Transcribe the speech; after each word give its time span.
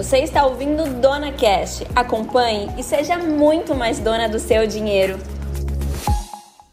Você 0.00 0.20
está 0.20 0.46
ouvindo 0.46 0.98
Dona 0.98 1.30
Cash. 1.30 1.82
Acompanhe 1.94 2.70
e 2.78 2.82
seja 2.82 3.18
muito 3.18 3.74
mais 3.74 3.98
dona 3.98 4.30
do 4.30 4.38
seu 4.38 4.66
dinheiro. 4.66 5.18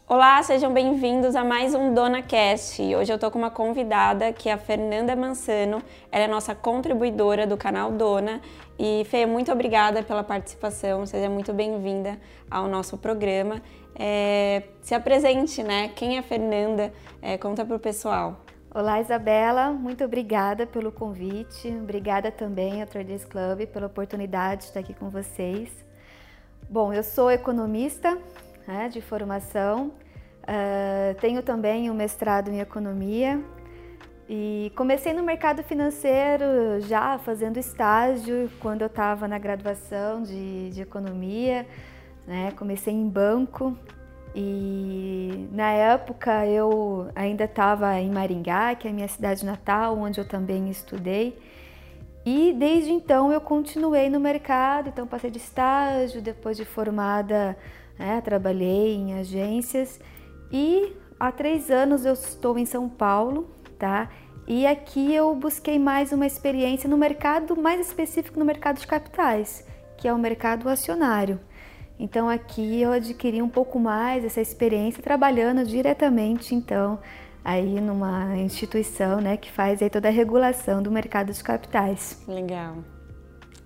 Olá, 0.08 0.42
sejam 0.42 0.72
bem-vindos 0.72 1.36
a 1.36 1.44
mais 1.44 1.74
um 1.74 1.92
Dona 1.92 2.22
Cast. 2.22 2.80
Hoje 2.80 3.12
eu 3.12 3.16
estou 3.16 3.30
com 3.30 3.38
uma 3.38 3.50
convidada 3.50 4.32
que 4.32 4.48
é 4.48 4.54
a 4.54 4.56
Fernanda 4.56 5.14
Mansano. 5.14 5.82
Ela 6.10 6.24
é 6.24 6.26
nossa 6.26 6.54
contribuidora 6.54 7.46
do 7.46 7.58
canal 7.58 7.92
Dona. 7.92 8.40
E 8.78 9.04
Fê, 9.10 9.26
muito 9.26 9.52
obrigada 9.52 10.02
pela 10.02 10.24
participação. 10.24 11.04
Seja 11.04 11.28
muito 11.28 11.52
bem-vinda 11.52 12.18
ao 12.50 12.66
nosso 12.66 12.96
programa. 12.96 13.60
É, 13.94 14.62
se 14.80 14.94
apresente, 14.94 15.62
né? 15.62 15.90
Quem 15.94 16.16
é 16.16 16.20
a 16.20 16.22
Fernanda? 16.22 16.90
É, 17.20 17.36
conta 17.36 17.62
para 17.62 17.76
o 17.76 17.78
pessoal. 17.78 18.38
Olá, 18.78 19.00
Isabela. 19.00 19.72
Muito 19.72 20.04
obrigada 20.04 20.64
pelo 20.64 20.92
convite. 20.92 21.66
Obrigada 21.66 22.30
também 22.30 22.80
ao 22.80 22.86
Traders 22.86 23.24
Club 23.24 23.66
pela 23.66 23.88
oportunidade 23.88 24.60
de 24.60 24.68
estar 24.68 24.78
aqui 24.78 24.94
com 24.94 25.10
vocês. 25.10 25.68
Bom, 26.70 26.92
eu 26.92 27.02
sou 27.02 27.28
economista 27.28 28.16
né, 28.68 28.88
de 28.88 29.00
formação, 29.00 29.88
uh, 29.88 31.20
tenho 31.20 31.42
também 31.42 31.90
um 31.90 31.94
mestrado 31.94 32.52
em 32.52 32.60
economia 32.60 33.42
e 34.28 34.70
comecei 34.76 35.12
no 35.12 35.24
mercado 35.24 35.64
financeiro 35.64 36.80
já 36.82 37.18
fazendo 37.18 37.56
estágio 37.56 38.48
quando 38.60 38.82
eu 38.82 38.86
estava 38.86 39.26
na 39.26 39.38
graduação 39.38 40.22
de, 40.22 40.70
de 40.70 40.82
economia. 40.82 41.66
Né, 42.28 42.52
comecei 42.52 42.94
em 42.94 43.08
banco 43.08 43.76
e 44.40 45.48
na 45.50 45.72
época 45.72 46.46
eu 46.46 47.10
ainda 47.12 47.42
estava 47.42 47.98
em 47.98 48.08
Maringá, 48.08 48.72
que 48.76 48.86
é 48.86 48.90
a 48.92 48.94
minha 48.94 49.08
cidade 49.08 49.44
natal, 49.44 49.98
onde 49.98 50.20
eu 50.20 50.28
também 50.28 50.70
estudei. 50.70 51.36
E 52.24 52.52
desde 52.52 52.92
então 52.92 53.32
eu 53.32 53.40
continuei 53.40 54.08
no 54.08 54.20
mercado, 54.20 54.90
então 54.90 55.08
passei 55.08 55.28
de 55.28 55.38
estágio, 55.38 56.22
depois 56.22 56.56
de 56.56 56.64
formada, 56.64 57.58
né, 57.98 58.20
trabalhei 58.20 58.94
em 58.94 59.18
agências 59.18 59.98
e 60.52 60.92
há 61.18 61.32
três 61.32 61.68
anos 61.68 62.04
eu 62.04 62.12
estou 62.12 62.56
em 62.56 62.64
São 62.64 62.88
Paulo, 62.88 63.50
tá? 63.76 64.08
E 64.46 64.68
aqui 64.68 65.12
eu 65.12 65.34
busquei 65.34 65.80
mais 65.80 66.12
uma 66.12 66.26
experiência 66.26 66.88
no 66.88 66.96
mercado, 66.96 67.60
mais 67.60 67.84
específico 67.84 68.38
no 68.38 68.44
mercado 68.44 68.78
de 68.78 68.86
capitais, 68.86 69.66
que 69.96 70.06
é 70.06 70.12
o 70.12 70.18
mercado 70.18 70.68
acionário. 70.68 71.40
Então 71.98 72.28
aqui 72.28 72.80
eu 72.80 72.92
adquiri 72.92 73.42
um 73.42 73.48
pouco 73.48 73.78
mais 73.78 74.24
essa 74.24 74.40
experiência 74.40 75.02
trabalhando 75.02 75.64
diretamente 75.64 76.54
então 76.54 76.98
aí 77.44 77.80
numa 77.80 78.36
instituição, 78.36 79.20
né, 79.20 79.36
que 79.36 79.50
faz 79.50 79.80
aí 79.82 79.88
toda 79.88 80.08
a 80.08 80.10
regulação 80.10 80.82
do 80.82 80.90
mercado 80.90 81.32
de 81.32 81.42
capitais. 81.42 82.22
Legal. 82.28 82.76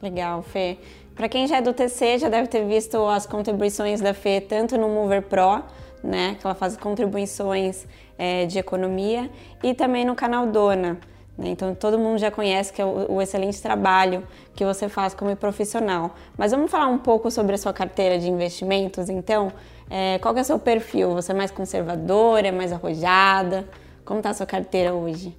Legal, 0.00 0.42
Fê. 0.42 0.78
Para 1.14 1.28
quem 1.28 1.46
já 1.46 1.56
é 1.56 1.60
do 1.60 1.72
TC, 1.72 2.18
já 2.18 2.28
deve 2.28 2.48
ter 2.48 2.64
visto 2.64 2.96
as 3.06 3.26
contribuições 3.26 4.00
da 4.00 4.14
Fê 4.14 4.40
tanto 4.40 4.78
no 4.78 4.88
Mover 4.88 5.22
Pro, 5.22 5.62
né, 6.02 6.36
que 6.40 6.46
ela 6.46 6.54
faz 6.54 6.76
contribuições 6.76 7.86
é, 8.16 8.46
de 8.46 8.58
economia, 8.58 9.30
e 9.62 9.74
também 9.74 10.04
no 10.04 10.14
canal 10.14 10.46
Dona. 10.46 10.98
Né? 11.36 11.48
Então 11.48 11.74
todo 11.74 11.98
mundo 11.98 12.18
já 12.18 12.30
conhece 12.30 12.72
que 12.72 12.80
é 12.80 12.84
o, 12.84 13.12
o, 13.12 13.22
excelente 13.22 13.60
trabalho 13.60 14.22
que 14.54 14.64
você 14.64 14.88
faz 14.88 15.14
como 15.14 15.34
profissional. 15.36 16.14
Mas 16.36 16.52
vamos 16.52 16.70
falar 16.70 16.88
um 16.88 16.98
pouco 16.98 17.30
sobre 17.30 17.54
a 17.54 17.58
sua 17.58 17.72
carteira 17.72 18.18
de 18.18 18.28
investimentos, 18.28 19.08
então? 19.08 19.52
É, 19.90 20.18
qual 20.18 20.36
é 20.36 20.40
o 20.40 20.44
seu 20.44 20.58
perfil? 20.58 21.12
Você 21.14 21.32
é 21.32 21.34
mais 21.34 21.50
conservadora, 21.50 22.48
é 22.48 22.52
mais 22.52 22.72
arrojada? 22.72 23.68
Como 24.04 24.20
está 24.20 24.30
a 24.30 24.34
sua 24.34 24.46
carteira 24.46 24.94
hoje? 24.94 25.36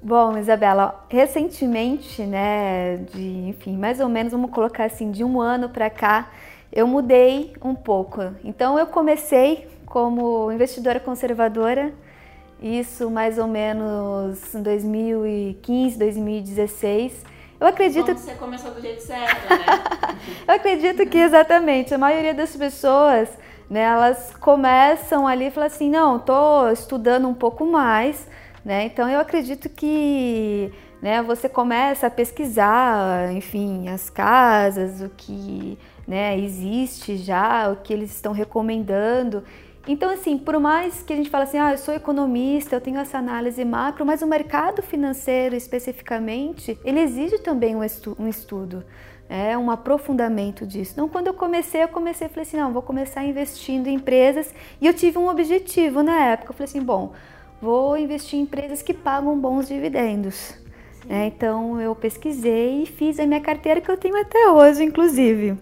Bom, 0.00 0.38
Isabela, 0.38 1.04
recentemente, 1.08 2.22
né, 2.22 2.98
de, 3.12 3.48
enfim, 3.48 3.76
mais 3.76 3.98
ou 3.98 4.08
menos, 4.08 4.32
vamos 4.32 4.52
colocar 4.52 4.84
assim, 4.84 5.10
de 5.10 5.24
um 5.24 5.40
ano 5.40 5.68
para 5.68 5.90
cá, 5.90 6.30
eu 6.72 6.86
mudei 6.86 7.52
um 7.62 7.74
pouco. 7.74 8.22
Então 8.44 8.78
eu 8.78 8.86
comecei 8.86 9.66
como 9.84 10.52
investidora 10.52 11.00
conservadora, 11.00 11.92
isso 12.60 13.10
mais 13.10 13.38
ou 13.38 13.46
menos 13.46 14.54
em 14.54 14.62
2015, 14.62 15.98
2016. 15.98 17.24
Eu 17.60 17.66
acredito 17.66 18.06
Como 18.06 18.18
você 18.18 18.34
começou 18.34 18.70
do 18.70 18.80
jeito 18.80 19.02
certo, 19.02 19.48
né? 19.50 19.64
eu 20.46 20.54
acredito 20.54 21.04
que 21.06 21.18
exatamente 21.18 21.92
a 21.92 21.98
maioria 21.98 22.32
das 22.32 22.54
pessoas, 22.54 23.28
né, 23.68 23.80
elas 23.80 24.32
começam 24.40 25.26
ali 25.26 25.46
e 25.48 25.50
falam 25.50 25.66
assim, 25.66 25.90
não, 25.90 26.20
tô 26.20 26.70
estudando 26.70 27.26
um 27.26 27.34
pouco 27.34 27.66
mais, 27.66 28.28
né? 28.64 28.84
Então 28.84 29.08
eu 29.08 29.18
acredito 29.18 29.68
que, 29.68 30.72
né, 31.02 31.20
você 31.20 31.48
começa 31.48 32.06
a 32.06 32.10
pesquisar, 32.10 33.32
enfim, 33.32 33.88
as 33.88 34.08
casas, 34.08 35.00
o 35.00 35.08
que, 35.08 35.76
né, 36.06 36.38
existe 36.38 37.16
já, 37.16 37.70
o 37.72 37.76
que 37.76 37.92
eles 37.92 38.10
estão 38.14 38.32
recomendando. 38.32 39.42
Então, 39.88 40.10
assim, 40.10 40.36
por 40.36 40.60
mais 40.60 41.02
que 41.02 41.14
a 41.14 41.16
gente 41.16 41.30
fale 41.30 41.44
assim, 41.44 41.56
ah, 41.56 41.72
eu 41.72 41.78
sou 41.78 41.94
economista, 41.94 42.76
eu 42.76 42.80
tenho 42.80 42.98
essa 42.98 43.16
análise 43.16 43.64
macro, 43.64 44.04
mas 44.04 44.20
o 44.20 44.26
mercado 44.26 44.82
financeiro 44.82 45.56
especificamente, 45.56 46.78
ele 46.84 47.00
exige 47.00 47.38
também 47.38 47.74
um, 47.74 47.82
estu 47.82 48.14
um 48.18 48.28
estudo, 48.28 48.84
é 49.30 49.56
um 49.56 49.70
aprofundamento 49.70 50.66
disso. 50.66 50.92
Então, 50.92 51.08
quando 51.08 51.28
eu 51.28 51.34
comecei, 51.34 51.82
eu 51.82 51.88
comecei, 51.88 52.28
falei 52.28 52.42
assim, 52.42 52.58
não, 52.58 52.70
vou 52.70 52.82
começar 52.82 53.24
investindo 53.24 53.86
em 53.86 53.94
empresas 53.94 54.54
e 54.78 54.86
eu 54.86 54.92
tive 54.92 55.16
um 55.16 55.26
objetivo 55.26 56.02
na 56.02 56.22
época. 56.22 56.50
Eu 56.50 56.54
falei 56.54 56.68
assim, 56.68 56.82
bom, 56.82 57.14
vou 57.58 57.96
investir 57.96 58.38
em 58.38 58.42
empresas 58.42 58.82
que 58.82 58.92
pagam 58.92 59.38
bons 59.38 59.68
dividendos. 59.68 60.54
É, 61.08 61.24
então, 61.24 61.80
eu 61.80 61.94
pesquisei 61.94 62.82
e 62.82 62.86
fiz 62.86 63.18
a 63.18 63.26
minha 63.26 63.40
carteira 63.40 63.80
que 63.80 63.90
eu 63.90 63.96
tenho 63.96 64.20
até 64.20 64.50
hoje, 64.50 64.84
inclusive. 64.84 65.56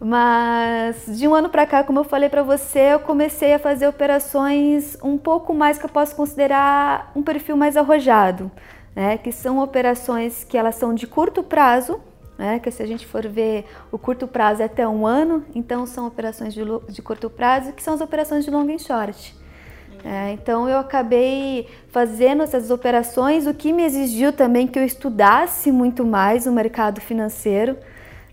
Mas 0.00 1.06
de 1.18 1.26
um 1.26 1.34
ano 1.34 1.48
para 1.48 1.66
cá, 1.66 1.82
como 1.82 1.98
eu 1.98 2.04
falei 2.04 2.28
para 2.28 2.42
você, 2.42 2.94
eu 2.94 3.00
comecei 3.00 3.54
a 3.54 3.58
fazer 3.58 3.88
operações 3.88 4.96
um 5.02 5.18
pouco 5.18 5.52
mais 5.52 5.76
que 5.76 5.84
eu 5.84 5.88
posso 5.88 6.14
considerar 6.14 7.10
um 7.16 7.22
perfil 7.22 7.56
mais 7.56 7.76
arrojado, 7.76 8.50
né? 8.94 9.18
Que 9.18 9.32
são 9.32 9.58
operações 9.58 10.44
que 10.44 10.56
elas 10.56 10.76
são 10.76 10.94
de 10.94 11.06
curto 11.06 11.42
prazo, 11.42 12.00
né? 12.38 12.60
Que 12.60 12.70
se 12.70 12.80
a 12.80 12.86
gente 12.86 13.06
for 13.06 13.26
ver 13.26 13.66
o 13.90 13.98
curto 13.98 14.28
prazo 14.28 14.62
é 14.62 14.66
até 14.66 14.86
um 14.86 15.04
ano, 15.04 15.44
então 15.52 15.84
são 15.84 16.06
operações 16.06 16.54
de, 16.54 16.62
de 16.88 17.02
curto 17.02 17.28
prazo, 17.28 17.72
que 17.72 17.82
são 17.82 17.94
as 17.94 18.00
operações 18.00 18.44
de 18.44 18.50
long 18.52 18.70
e 18.70 18.78
short. 18.78 19.36
É, 20.04 20.30
então 20.30 20.68
eu 20.68 20.78
acabei 20.78 21.66
fazendo 21.90 22.44
essas 22.44 22.70
operações, 22.70 23.48
o 23.48 23.54
que 23.54 23.72
me 23.72 23.82
exigiu 23.82 24.32
também 24.32 24.68
que 24.68 24.78
eu 24.78 24.84
estudasse 24.84 25.72
muito 25.72 26.04
mais 26.04 26.46
o 26.46 26.52
mercado 26.52 27.00
financeiro. 27.00 27.76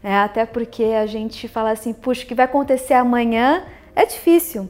É, 0.05 0.17
até 0.19 0.45
porque 0.45 0.83
a 0.83 1.07
gente 1.07 1.47
fala 1.47 1.71
assim, 1.71 1.91
puxa, 1.91 2.23
o 2.23 2.27
que 2.27 2.35
vai 2.35 2.45
acontecer 2.45 2.93
amanhã 2.93 3.63
é 3.95 4.05
difícil. 4.05 4.69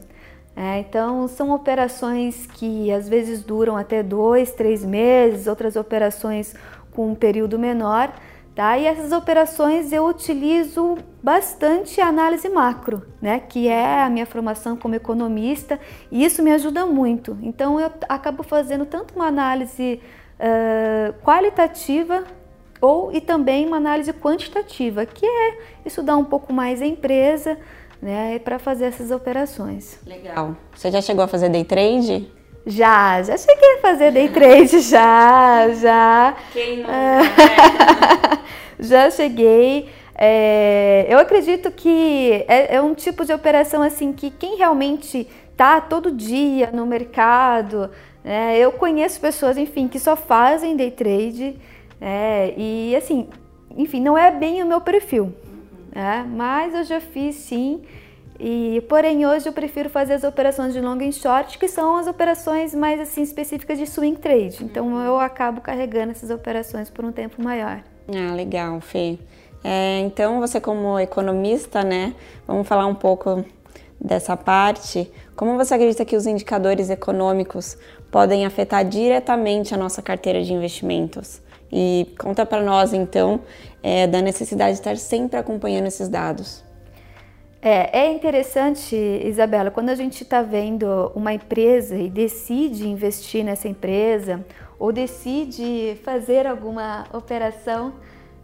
É, 0.56 0.79
então, 0.79 1.28
são 1.28 1.51
operações 1.51 2.47
que 2.47 2.90
às 2.90 3.09
vezes 3.09 3.44
duram 3.44 3.75
até 3.75 4.01
dois, 4.01 4.53
três 4.53 4.85
meses, 4.85 5.46
outras 5.46 5.75
operações 5.75 6.56
com 6.94 7.12
um 7.12 7.16
período 7.16 7.59
menor. 7.59 8.13
Tá? 8.56 8.78
E 8.78 8.85
essas 8.85 9.12
operações 9.12 9.91
eu 9.91 10.06
utilizo 10.06 10.97
bastante 11.22 12.00
a 12.00 12.07
análise 12.07 12.47
macro, 12.47 13.06
né? 13.22 13.41
que 13.41 13.67
é 13.67 14.03
a 14.03 14.09
minha 14.09 14.25
formação 14.25 14.78
como 14.78 14.96
economista, 14.96 15.78
e 16.09 16.23
isso 16.23 16.41
me 16.41 16.52
ajuda 16.53 16.85
muito. 16.85 17.38
Então, 17.41 17.78
eu 17.78 17.91
acabo 18.07 18.41
fazendo 18.41 18.85
tanto 18.85 19.13
uma 19.13 19.28
análise 19.28 20.00
uh, 20.40 21.13
qualitativa 21.25 22.23
ou 22.85 23.12
e 23.12 23.19
também 23.19 23.66
uma 23.66 23.78
análise 23.78 24.13
quantitativa, 24.13 25.06
que 25.06 25.25
é 25.25 25.57
estudar 25.85 26.16
um 26.18 26.23
pouco 26.23 26.53
mais 26.53 26.81
a 26.81 26.85
empresa, 26.85 27.57
né, 28.01 28.38
para 28.40 28.59
fazer 28.59 28.85
essas 28.85 29.09
operações. 29.09 30.00
Legal. 30.06 30.56
Você 30.75 30.91
já 30.91 31.01
chegou 31.01 31.23
a 31.23 31.28
fazer 31.28 31.50
day 31.50 31.63
trade? 31.63 32.31
Já, 32.68 33.22
já 33.23 33.38
cheguei 33.38 33.78
a 33.78 33.81
fazer 33.81 34.12
day 34.12 34.29
trade, 34.29 34.79
já, 34.88 35.69
já. 35.69 36.35
Quem 36.53 36.84
não? 36.84 36.90
É. 36.90 37.22
já 38.79 39.09
cheguei. 39.09 39.90
É, 40.17 41.08
eu 41.09 41.17
acredito 41.20 41.72
que 41.72 42.46
é, 42.47 42.76
é, 42.76 42.81
um 42.81 42.93
tipo 42.93 43.26
de 43.26 43.34
operação 43.34 43.81
assim 43.81 44.14
que 44.14 44.29
quem 44.29 44.58
realmente 44.58 45.28
tá 45.58 45.81
todo 45.81 46.11
dia 46.11 46.70
no 46.72 46.85
mercado, 46.85 47.90
né, 48.23 48.58
eu 48.58 48.72
conheço 48.72 49.20
pessoas, 49.20 49.58
enfim, 49.58 49.88
que 49.88 49.99
só 49.99 50.16
fazem 50.16 50.76
day 50.76 50.91
trade. 50.91 51.59
É, 52.07 52.53
e 52.55 52.96
assim, 52.96 53.28
enfim, 53.75 53.99
não 53.99 54.16
é 54.16 54.29
bem 54.29 54.61
o 54.61 54.66
meu 54.67 54.79
perfil, 54.79 55.34
né? 55.91 56.23
mas 56.29 56.75
eu 56.75 56.84
já 56.84 57.02
fiz 57.02 57.34
sim. 57.34 57.81
E 58.40 58.84
porém 58.87 59.25
hoje 59.25 59.49
eu 59.49 59.53
prefiro 59.53 59.90
fazer 59.90 60.13
as 60.13 60.23
operações 60.23 60.72
de 60.72 60.79
long 60.79 61.02
e 61.02 61.11
short, 61.11 61.57
que 61.57 61.67
são 61.67 61.96
as 61.96 62.05
operações 62.05 62.75
mais 62.75 63.02
assim 63.02 63.23
específicas 63.23 63.79
de 63.79 63.87
swing 63.87 64.19
trade. 64.19 64.63
Então 64.63 65.02
eu 65.03 65.19
acabo 65.19 65.61
carregando 65.61 66.11
essas 66.11 66.29
operações 66.29 66.91
por 66.91 67.03
um 67.03 67.11
tempo 67.11 67.41
maior. 67.41 67.81
Ah, 68.07 68.35
legal, 68.35 68.79
Fê. 68.81 69.17
É, 69.63 70.02
então 70.02 70.40
você 70.40 70.61
como 70.61 70.99
economista, 70.99 71.84
né? 71.84 72.13
Vamos 72.46 72.67
falar 72.67 72.85
um 72.85 72.93
pouco 72.93 73.43
dessa 73.99 74.37
parte. 74.37 75.11
Como 75.35 75.57
você 75.57 75.73
acredita 75.73 76.05
que 76.05 76.16
os 76.16 76.28
indicadores 76.28 76.91
econômicos 76.91 77.75
podem 78.11 78.46
afetar 78.46 78.85
diretamente 78.85 79.73
a 79.73 79.78
nossa 79.78 80.03
carteira 80.03 80.43
de 80.43 80.53
investimentos. 80.53 81.41
E 81.72 82.14
conta 82.20 82.46
para 82.46 82.62
nós 82.62 82.94
então 82.94 83.41
é, 83.82 84.08
da 84.08 84.22
necessidade 84.22 84.73
de 84.73 84.79
estar 84.79 84.97
sempre 84.97 85.38
acompanhando 85.38 85.88
esses 85.88 86.08
dados. 86.08 86.64
É, 87.62 88.02
é 88.02 88.14
interessante, 88.14 88.96
Isabela, 88.96 89.72
quando 89.72 89.90
a 89.90 89.96
gente 89.96 90.22
está 90.22 90.44
vendo 90.44 91.12
uma 91.16 91.34
empresa 91.34 91.96
e 91.96 92.09
decide 92.09 92.88
investir 92.88 93.44
nessa 93.44 93.67
empresa 93.67 94.46
ou 94.78 94.91
decide 94.91 95.97
fazer 96.03 96.46
alguma 96.46 97.06
operação 97.12 97.94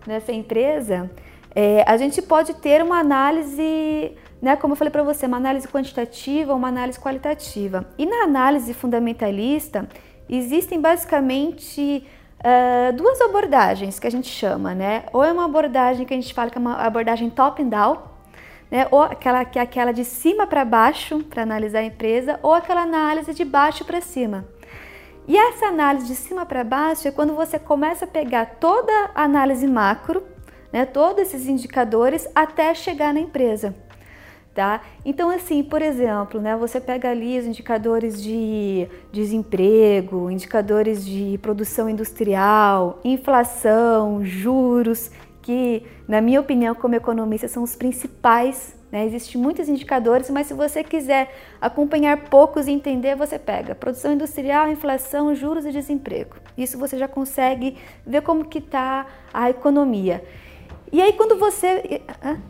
nessa 0.08 0.32
empresa, 0.32 1.08
é, 1.54 1.84
a 1.86 1.98
gente 1.98 2.20
pode 2.20 2.56
ter 2.56 2.82
uma 2.82 3.00
análise, 3.00 4.14
né, 4.42 4.56
como 4.56 4.74
eu 4.74 4.76
falei 4.76 4.92
para 4.92 5.04
você, 5.04 5.28
uma 5.28 5.38
análise 5.38 5.68
quantitativa 5.68 6.52
ou 6.52 6.58
uma 6.58 6.70
análise 6.70 7.00
qualitativa. 7.00 7.86
E 8.00 8.08
na 8.08 8.24
análise 8.24 8.74
fundamentalista, 8.74 9.88
existem 10.28 10.82
basicamente 10.82 12.08
uh, 12.42 12.94
duas 12.94 13.22
abordagens 13.22 14.00
que 14.00 14.08
a 14.08 14.12
gente 14.12 14.28
chama, 14.28 14.74
né? 14.74 15.04
Ou 15.14 15.24
é 15.24 15.32
uma 15.32 15.46
abordagem 15.46 16.06
que 16.06 16.14
a 16.14 16.18
gente 16.18 16.34
fala 16.34 16.50
que 16.50 16.58
é 16.58 16.62
uma 16.62 16.76
abordagem 16.76 17.30
top-down, 17.30 17.98
né? 18.70 18.88
ou 18.90 19.02
aquela 19.02 19.46
que 19.46 19.60
é 19.60 19.62
aquela 19.62 19.92
de 19.92 20.04
cima 20.06 20.48
para 20.48 20.66
baixo 20.66 21.24
para 21.24 21.44
analisar 21.44 21.80
a 21.80 21.84
empresa, 21.84 22.40
ou 22.42 22.54
aquela 22.54 22.82
análise 22.82 23.34
de 23.34 23.46
baixo 23.46 23.86
para 23.86 24.02
cima. 24.02 24.46
E 25.28 25.38
essa 25.38 25.68
análise 25.68 26.08
de 26.08 26.16
cima 26.16 26.46
para 26.46 26.64
baixo 26.64 27.08
é 27.08 27.12
quando 27.12 27.36
você 27.36 27.60
começa 27.60 28.06
a 28.06 28.08
pegar 28.08 28.58
toda 28.60 28.92
a 29.14 29.24
análise 29.24 29.68
macro, 29.68 30.24
né, 30.74 30.86
todos 30.86 31.22
esses 31.22 31.48
indicadores 31.48 32.28
até 32.34 32.74
chegar 32.74 33.14
na 33.14 33.20
empresa. 33.20 33.76
Tá? 34.54 34.82
Então, 35.06 35.30
assim, 35.30 35.64
por 35.64 35.82
exemplo, 35.82 36.42
né, 36.42 36.58
você 36.58 36.82
pega 36.82 37.10
ali 37.10 37.40
os 37.40 37.46
indicadores 37.46 38.22
de 38.22 38.86
desemprego, 39.10 40.30
indicadores 40.30 41.06
de 41.06 41.40
produção 41.42 41.90
industrial, 41.90 43.00
inflação, 43.02 44.26
juros, 44.26 45.10
que, 45.42 45.84
na 46.06 46.20
minha 46.20 46.42
opinião, 46.42 46.76
como 46.76 46.96
economista, 46.96 47.48
são 47.48 47.64
os 47.64 47.78
principais. 47.78 48.76
Né? 48.92 49.06
Existem 49.06 49.42
muitos 49.42 49.70
indicadores, 49.70 50.30
mas 50.30 50.48
se 50.48 50.54
você 50.54 50.84
quiser 50.84 51.34
acompanhar 51.62 52.26
poucos 52.26 52.68
e 52.68 52.72
entender, 52.72 53.16
você 53.16 53.40
pega 53.40 53.74
produção 53.74 54.14
industrial, 54.14 54.68
inflação, 54.68 55.34
juros 55.34 55.66
e 55.66 55.72
desemprego. 55.72 56.36
Isso 56.58 56.78
você 56.78 56.98
já 56.98 57.08
consegue 57.08 57.78
ver 58.06 58.22
como 58.22 58.46
que 58.46 58.58
está 58.60 59.08
a 59.34 59.50
economia. 59.50 60.22
E 60.92 61.02
aí 61.02 61.14
quando 61.14 61.38
você. 61.38 62.02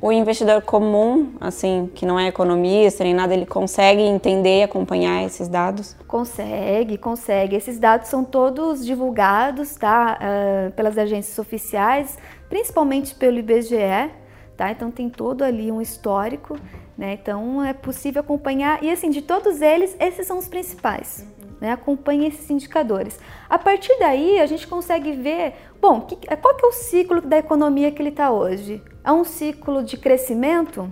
O 0.01 0.11
investidor 0.11 0.63
comum, 0.63 1.33
assim, 1.39 1.91
que 1.93 2.05
não 2.05 2.19
é 2.19 2.27
economista 2.27 3.03
nem 3.03 3.13
nada, 3.13 3.33
ele 3.33 3.45
consegue 3.45 4.01
entender 4.01 4.59
e 4.59 4.63
acompanhar 4.63 5.23
esses 5.23 5.47
dados? 5.47 5.95
Consegue, 6.07 6.97
consegue. 6.97 7.55
Esses 7.55 7.77
dados 7.77 8.07
são 8.07 8.23
todos 8.23 8.83
divulgados, 8.83 9.75
tá? 9.75 10.17
Uh, 10.19 10.71
pelas 10.71 10.97
agências 10.97 11.38
oficiais, 11.38 12.17
principalmente 12.49 13.13
pelo 13.13 13.38
IBGE, 13.38 14.09
tá? 14.57 14.71
Então 14.71 14.89
tem 14.89 15.07
todo 15.07 15.44
ali 15.44 15.71
um 15.71 15.79
histórico, 15.79 16.57
né? 16.97 17.13
Então 17.21 17.63
é 17.63 17.73
possível 17.73 18.21
acompanhar. 18.21 18.83
E 18.83 18.89
assim, 18.89 19.11
de 19.11 19.21
todos 19.21 19.61
eles, 19.61 19.95
esses 19.99 20.25
são 20.25 20.39
os 20.39 20.47
principais. 20.47 21.27
Né? 21.61 21.71
Acompanhe 21.71 22.27
esses 22.27 22.49
indicadores. 22.49 23.19
A 23.47 23.59
partir 23.59 23.95
daí, 23.99 24.39
a 24.39 24.47
gente 24.47 24.67
consegue 24.67 25.11
ver, 25.11 25.53
bom, 25.79 26.01
que, 26.01 26.15
qual 26.37 26.55
que 26.55 26.65
é 26.65 26.67
o 26.67 26.71
ciclo 26.71 27.21
da 27.21 27.37
economia 27.37 27.91
que 27.91 28.01
ele 28.01 28.09
está 28.09 28.31
hoje? 28.31 28.81
É 29.03 29.11
um 29.11 29.23
ciclo 29.23 29.83
de 29.83 29.95
crescimento? 29.95 30.91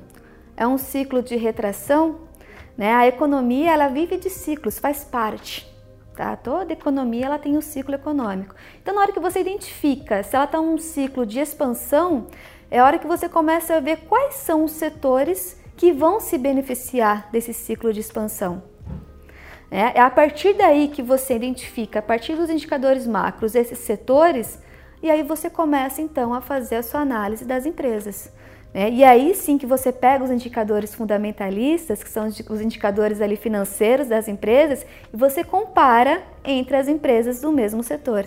É 0.56 0.68
um 0.68 0.78
ciclo 0.78 1.24
de 1.24 1.36
retração? 1.36 2.20
Né? 2.78 2.94
A 2.94 3.08
economia, 3.08 3.72
ela 3.72 3.88
vive 3.88 4.16
de 4.18 4.30
ciclos, 4.30 4.78
faz 4.78 5.04
parte. 5.04 5.68
Tá? 6.16 6.36
Toda 6.36 6.74
economia 6.74 7.26
ela 7.26 7.40
tem 7.40 7.58
um 7.58 7.62
ciclo 7.62 7.96
econômico. 7.96 8.54
Então, 8.82 8.94
na 8.94 9.02
hora 9.02 9.12
que 9.12 9.20
você 9.20 9.40
identifica 9.40 10.22
se 10.22 10.36
ela 10.36 10.46
está 10.46 10.62
num 10.62 10.78
ciclo 10.78 11.26
de 11.26 11.40
expansão, 11.40 12.28
é 12.70 12.78
a 12.78 12.86
hora 12.86 13.00
que 13.00 13.08
você 13.08 13.28
começa 13.28 13.76
a 13.76 13.80
ver 13.80 14.02
quais 14.08 14.36
são 14.36 14.66
os 14.66 14.74
setores 14.74 15.60
que 15.76 15.92
vão 15.92 16.20
se 16.20 16.38
beneficiar 16.38 17.30
desse 17.32 17.54
ciclo 17.54 17.92
de 17.92 18.02
expansão. 18.02 18.62
É, 19.72 20.00
é 20.00 20.02
a 20.02 20.10
partir 20.10 20.54
daí 20.54 20.88
que 20.88 21.02
você 21.02 21.36
identifica, 21.36 22.00
a 22.00 22.02
partir 22.02 22.36
dos 22.36 22.50
indicadores 22.50 23.06
macros, 23.06 23.56
esses 23.56 23.80
setores, 23.80 24.60
e 25.02 25.10
aí 25.10 25.24
você 25.24 25.50
começa 25.50 26.02
então 26.02 26.34
a 26.34 26.42
fazer 26.42 26.78
a 26.78 26.84
sua 26.84 27.02
análise 27.02 27.46
das 27.46 27.66
empresas. 27.66 28.32
Né? 28.74 28.90
E 28.90 29.04
aí 29.04 29.34
sim 29.36 29.58
que 29.58 29.66
você 29.66 29.92
pega 29.92 30.24
os 30.24 30.32
indicadores 30.32 30.94
fundamentalistas, 30.94 32.04
que 32.04 32.10
são 32.10 32.28
os 32.28 32.62
indicadores 32.62 33.22
ali 33.22 33.36
financeiros 33.36 34.08
das 34.08 34.28
empresas, 34.28 34.86
e 35.14 35.18
você 35.18 35.44
compara 35.44 36.24
entre 36.44 36.76
as 36.76 36.88
empresas 36.88 37.42
do 37.42 37.52
mesmo 37.52 37.84
setor. 37.84 38.26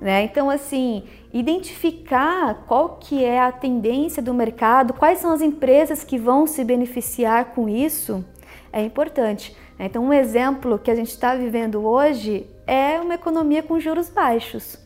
Né? 0.00 0.24
Então, 0.24 0.50
assim, 0.50 1.04
identificar 1.32 2.64
qual 2.66 2.98
que 3.00 3.24
é 3.24 3.40
a 3.40 3.50
tendência 3.50 4.22
do 4.22 4.34
mercado, 4.34 4.92
quais 4.92 5.18
são 5.18 5.32
as 5.32 5.40
empresas 5.40 6.04
que 6.04 6.18
vão 6.18 6.46
se 6.46 6.62
beneficiar 6.62 7.46
com 7.46 7.68
isso, 7.68 8.24
é 8.72 8.82
importante. 8.82 9.56
Então, 9.78 10.04
um 10.04 10.12
exemplo 10.12 10.78
que 10.78 10.90
a 10.90 10.94
gente 10.94 11.10
está 11.10 11.34
vivendo 11.34 11.86
hoje 11.86 12.46
é 12.66 12.98
uma 13.00 13.14
economia 13.14 13.62
com 13.62 13.78
juros 13.78 14.08
baixos. 14.08 14.78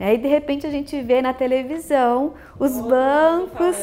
Aí, 0.00 0.18
de 0.18 0.26
repente, 0.26 0.66
a 0.66 0.70
gente 0.70 1.00
vê 1.02 1.22
na 1.22 1.32
televisão 1.32 2.34
os 2.58 2.80
bancos. 2.80 3.76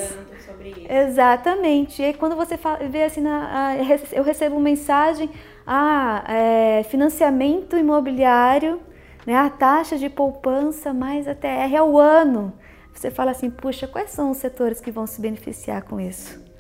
Exatamente. 0.90 2.02
E 2.02 2.06
aí, 2.06 2.14
quando 2.14 2.36
você 2.36 2.58
fala, 2.58 2.80
vê 2.88 3.04
assim, 3.04 3.22
na, 3.22 3.76
eu 4.12 4.24
recebo 4.24 4.56
uma 4.56 4.62
mensagem: 4.62 5.30
ah, 5.66 6.24
é, 6.28 6.84
financiamento 6.84 7.78
imobiliário, 7.78 8.82
né, 9.26 9.36
a 9.36 9.50
taxa 9.50 9.98
de 9.98 10.10
poupança 10.10 10.94
mais 10.94 11.28
a 11.28 11.36
TR 11.36 11.76
ao 11.80 11.98
ano. 11.98 12.54
Você 12.94 13.10
fala 13.10 13.32
assim: 13.32 13.50
puxa, 13.50 13.88
quais 13.88 14.10
são 14.10 14.32
os 14.32 14.38
setores 14.38 14.82
que 14.82 14.92
vão 14.92 15.08
se 15.08 15.22
beneficiar 15.22 15.84
com 15.84 16.00
isso? 16.00 16.51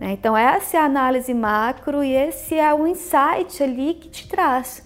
Né? 0.00 0.12
Então, 0.12 0.34
essa 0.34 0.78
é 0.78 0.80
a 0.80 0.84
análise 0.84 1.32
macro 1.34 2.02
e 2.02 2.12
esse 2.14 2.54
é 2.54 2.72
o 2.72 2.86
insight 2.86 3.62
ali 3.62 3.94
que 3.94 4.08
te 4.08 4.26
traz. 4.26 4.82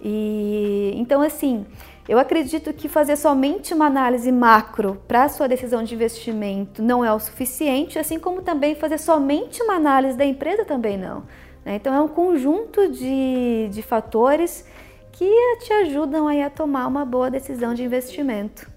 E 0.00 0.92
então, 0.96 1.20
assim, 1.20 1.66
eu 2.08 2.18
acredito 2.18 2.72
que 2.72 2.88
fazer 2.88 3.16
somente 3.16 3.74
uma 3.74 3.86
análise 3.86 4.32
macro 4.32 5.00
para 5.06 5.24
a 5.24 5.28
sua 5.28 5.46
decisão 5.46 5.84
de 5.84 5.94
investimento 5.94 6.82
não 6.82 7.04
é 7.04 7.12
o 7.12 7.20
suficiente, 7.20 7.98
assim 7.98 8.18
como 8.18 8.42
também 8.42 8.74
fazer 8.74 8.98
somente 8.98 9.62
uma 9.62 9.74
análise 9.74 10.16
da 10.16 10.24
empresa 10.24 10.64
também 10.64 10.96
não. 10.96 11.22
Né? 11.64 11.76
Então, 11.76 11.94
é 11.94 12.00
um 12.00 12.08
conjunto 12.08 12.88
de, 12.90 13.68
de 13.70 13.82
fatores 13.82 14.66
que 15.12 15.30
te 15.60 15.72
ajudam 15.72 16.26
aí 16.26 16.42
a 16.42 16.50
tomar 16.50 16.86
uma 16.86 17.04
boa 17.04 17.30
decisão 17.30 17.72
de 17.72 17.84
investimento. 17.84 18.73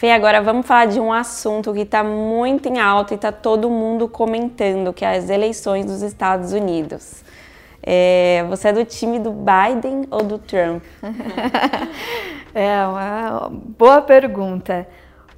Fê, 0.00 0.12
agora 0.12 0.40
vamos 0.40 0.66
falar 0.66 0.86
de 0.86 0.98
um 0.98 1.12
assunto 1.12 1.74
que 1.74 1.80
está 1.80 2.02
muito 2.02 2.66
em 2.70 2.80
alta 2.80 3.12
e 3.12 3.16
está 3.16 3.30
todo 3.30 3.68
mundo 3.68 4.08
comentando, 4.08 4.94
que 4.94 5.04
é 5.04 5.14
as 5.14 5.28
eleições 5.28 5.84
dos 5.84 6.00
Estados 6.00 6.54
Unidos. 6.54 7.22
É, 7.82 8.42
você 8.48 8.68
é 8.68 8.72
do 8.72 8.82
time 8.82 9.18
do 9.18 9.30
Biden 9.30 10.06
ou 10.10 10.22
do 10.22 10.38
Trump? 10.38 10.82
é 12.54 12.86
uma 12.86 13.50
boa 13.50 14.00
pergunta. 14.00 14.88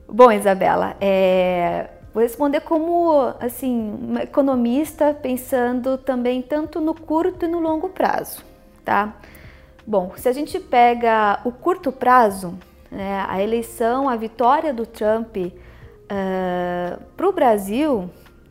Bom, 0.09 0.31
Isabela, 0.31 0.95
é, 1.01 1.89
vou 2.15 2.23
responder 2.23 2.61
como 2.61 3.35
assim 3.41 3.99
uma 4.01 4.23
economista 4.23 5.13
pensando 5.13 5.99
também 5.99 6.41
tanto 6.41 6.81
no 6.81 6.95
curto 6.95 7.47
e 7.47 7.49
no 7.49 7.59
longo 7.59 7.89
prazo, 7.89 8.45
tá? 8.85 9.13
Bom, 9.85 10.13
se 10.15 10.29
a 10.29 10.33
gente 10.33 10.61
pega 10.61 11.41
o 11.45 11.51
curto 11.51 11.91
prazo, 11.91 12.57
né, 12.93 13.25
a 13.27 13.43
eleição, 13.43 14.07
a 14.07 14.15
vitória 14.17 14.73
do 14.73 14.85
Trump 14.85 15.35
uh, 15.37 15.53
eh, 16.11 16.99
para 17.17 17.27
o 17.27 17.33
Brasil, 17.33 18.11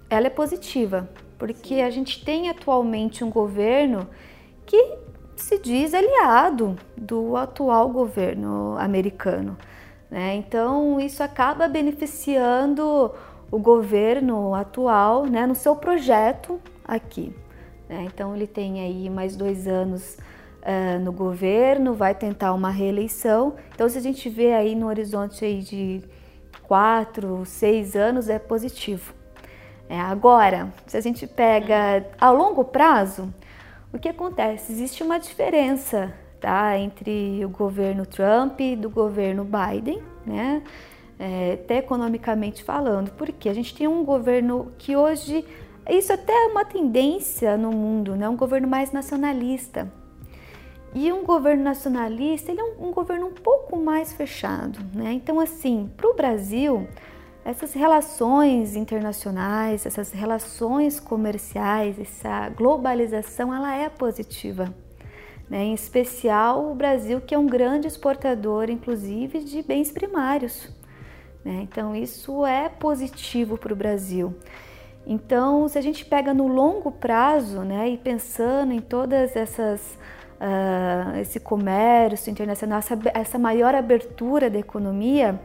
ela 0.10 0.26
é 0.26 0.30
positiva, 0.32 1.08
porque 1.38 1.76
a 1.76 1.92
gente 1.92 2.26
tem 2.26 2.50
atualmente 2.50 3.24
um 3.24 3.30
governo 3.30 4.08
que 4.66 4.98
se 5.36 5.60
diz 5.60 5.94
aliado 5.94 6.76
do 6.98 7.38
atual 7.38 7.90
governo 7.90 8.76
americano. 8.80 9.56
Né? 10.10 10.36
Então, 10.36 11.00
isso 11.00 11.22
acaba 11.22 11.68
beneficiando 11.68 13.12
o 13.52 13.60
governo 13.60 14.56
atual 14.56 15.26
né, 15.28 15.46
no 15.46 15.54
seu 15.54 15.76
projeto 15.76 16.60
aqui. 16.84 17.32
Né? 17.88 18.08
Então, 18.12 18.36
ele 18.36 18.48
tem 18.48 18.82
aí 18.82 19.08
mais 19.08 19.36
dois 19.36 19.68
anos 19.68 20.18
uh, 20.62 21.00
no 21.00 21.12
governo, 21.12 21.94
vai 21.94 22.16
tentar 22.16 22.54
uma 22.54 22.70
reeleição. 22.70 23.56
Então, 23.74 23.88
se 23.90 23.98
a 23.98 24.02
gente 24.02 24.30
vê 24.30 24.54
aí 24.54 24.76
no 24.76 24.88
horizonte 24.88 25.44
aí 25.44 25.62
de 25.62 26.02
quatro, 26.64 27.44
seis 27.46 27.96
anos, 27.96 28.30
é 28.30 28.40
positivo. 28.40 29.14
É, 29.90 30.00
agora, 30.00 30.74
se 30.88 30.96
a 30.96 31.02
gente 31.02 31.28
pega 31.28 32.06
a 32.20 32.32
longo 32.32 32.64
prazo, 32.64 33.34
o 33.92 34.00
que 34.00 34.08
acontece? 34.08 34.72
Existe 34.72 35.04
uma 35.04 35.20
diferença 35.20 36.14
tá, 36.40 36.78
entre 36.78 37.44
o 37.46 37.50
governo 37.50 38.06
Trump 38.06 38.60
e 38.62 38.76
do 38.76 38.90
governo 38.90 39.46
Biden, 39.46 40.02
né? 40.26 40.64
É, 41.20 41.54
até 41.54 41.78
economicamente 41.78 42.64
falando, 42.64 43.12
porque 43.12 43.48
a 43.48 43.54
gente 43.54 43.76
tem 43.76 43.88
um 43.88 44.04
governo 44.04 44.72
que 44.80 44.96
hoje, 44.96 45.46
isso 45.88 46.12
até 46.12 46.34
é 46.34 46.48
uma 46.48 46.66
tendência 46.66 47.58
no 47.58 47.72
mundo, 47.72 48.16
né? 48.16 48.28
um 48.28 48.36
governo 48.36 48.68
mais 48.68 48.92
nacionalista. 48.92 49.92
E 50.94 51.12
um 51.12 51.24
governo 51.24 51.64
nacionalista, 51.64 52.52
ele 52.52 52.60
é 52.60 52.64
um, 52.64 52.90
um 52.90 52.92
governo 52.92 53.28
um 53.28 53.34
pouco 53.34 53.78
mais 53.78 54.12
fechado, 54.12 54.80
né? 54.94 55.14
Então, 55.14 55.40
assim, 55.40 55.90
para 55.96 56.10
o 56.10 56.14
Brasil, 56.14 56.88
essas 57.46 57.74
relações 57.74 58.76
internacionais, 58.76 59.86
essas 59.86 60.12
relações 60.12 61.00
comerciais, 61.00 61.98
essa 61.98 62.50
globalização, 62.50 63.54
ela 63.54 63.76
é 63.76 63.90
positiva. 63.90 64.74
Né? 65.50 65.64
Em 65.64 65.74
especial 65.74 66.72
o 66.72 66.76
Brasil, 66.76 67.20
que 67.20 67.34
é 67.34 67.38
um 67.38 67.48
grande 67.48 67.88
exportador, 67.88 68.70
inclusive, 68.70 69.44
de 69.44 69.62
bens 69.64 69.92
primários. 69.92 70.70
Né? 71.44 71.62
Então, 71.64 71.96
isso 71.96 72.46
é 72.46 72.70
positivo 72.70 73.58
para 73.58 73.74
o 73.74 73.76
Brasil. 73.76 74.36
Então, 75.06 75.68
se 75.68 75.80
a 75.80 75.82
gente 75.82 76.06
pega 76.06 76.34
no 76.34 76.48
longo 76.48 76.92
prazo, 76.92 77.62
né, 77.62 77.90
e 77.90 77.98
pensando 77.98 78.72
em 78.72 78.80
todas 78.80 79.36
essas 79.36 79.98
uh, 80.42 81.18
esse 81.18 81.40
comércio 81.40 82.32
internacional, 82.32 82.80
essa, 82.80 82.98
essa 83.14 83.40
maior 83.40 83.76
abertura 83.76 84.50
da 84.50 84.58
economia, 84.58 85.40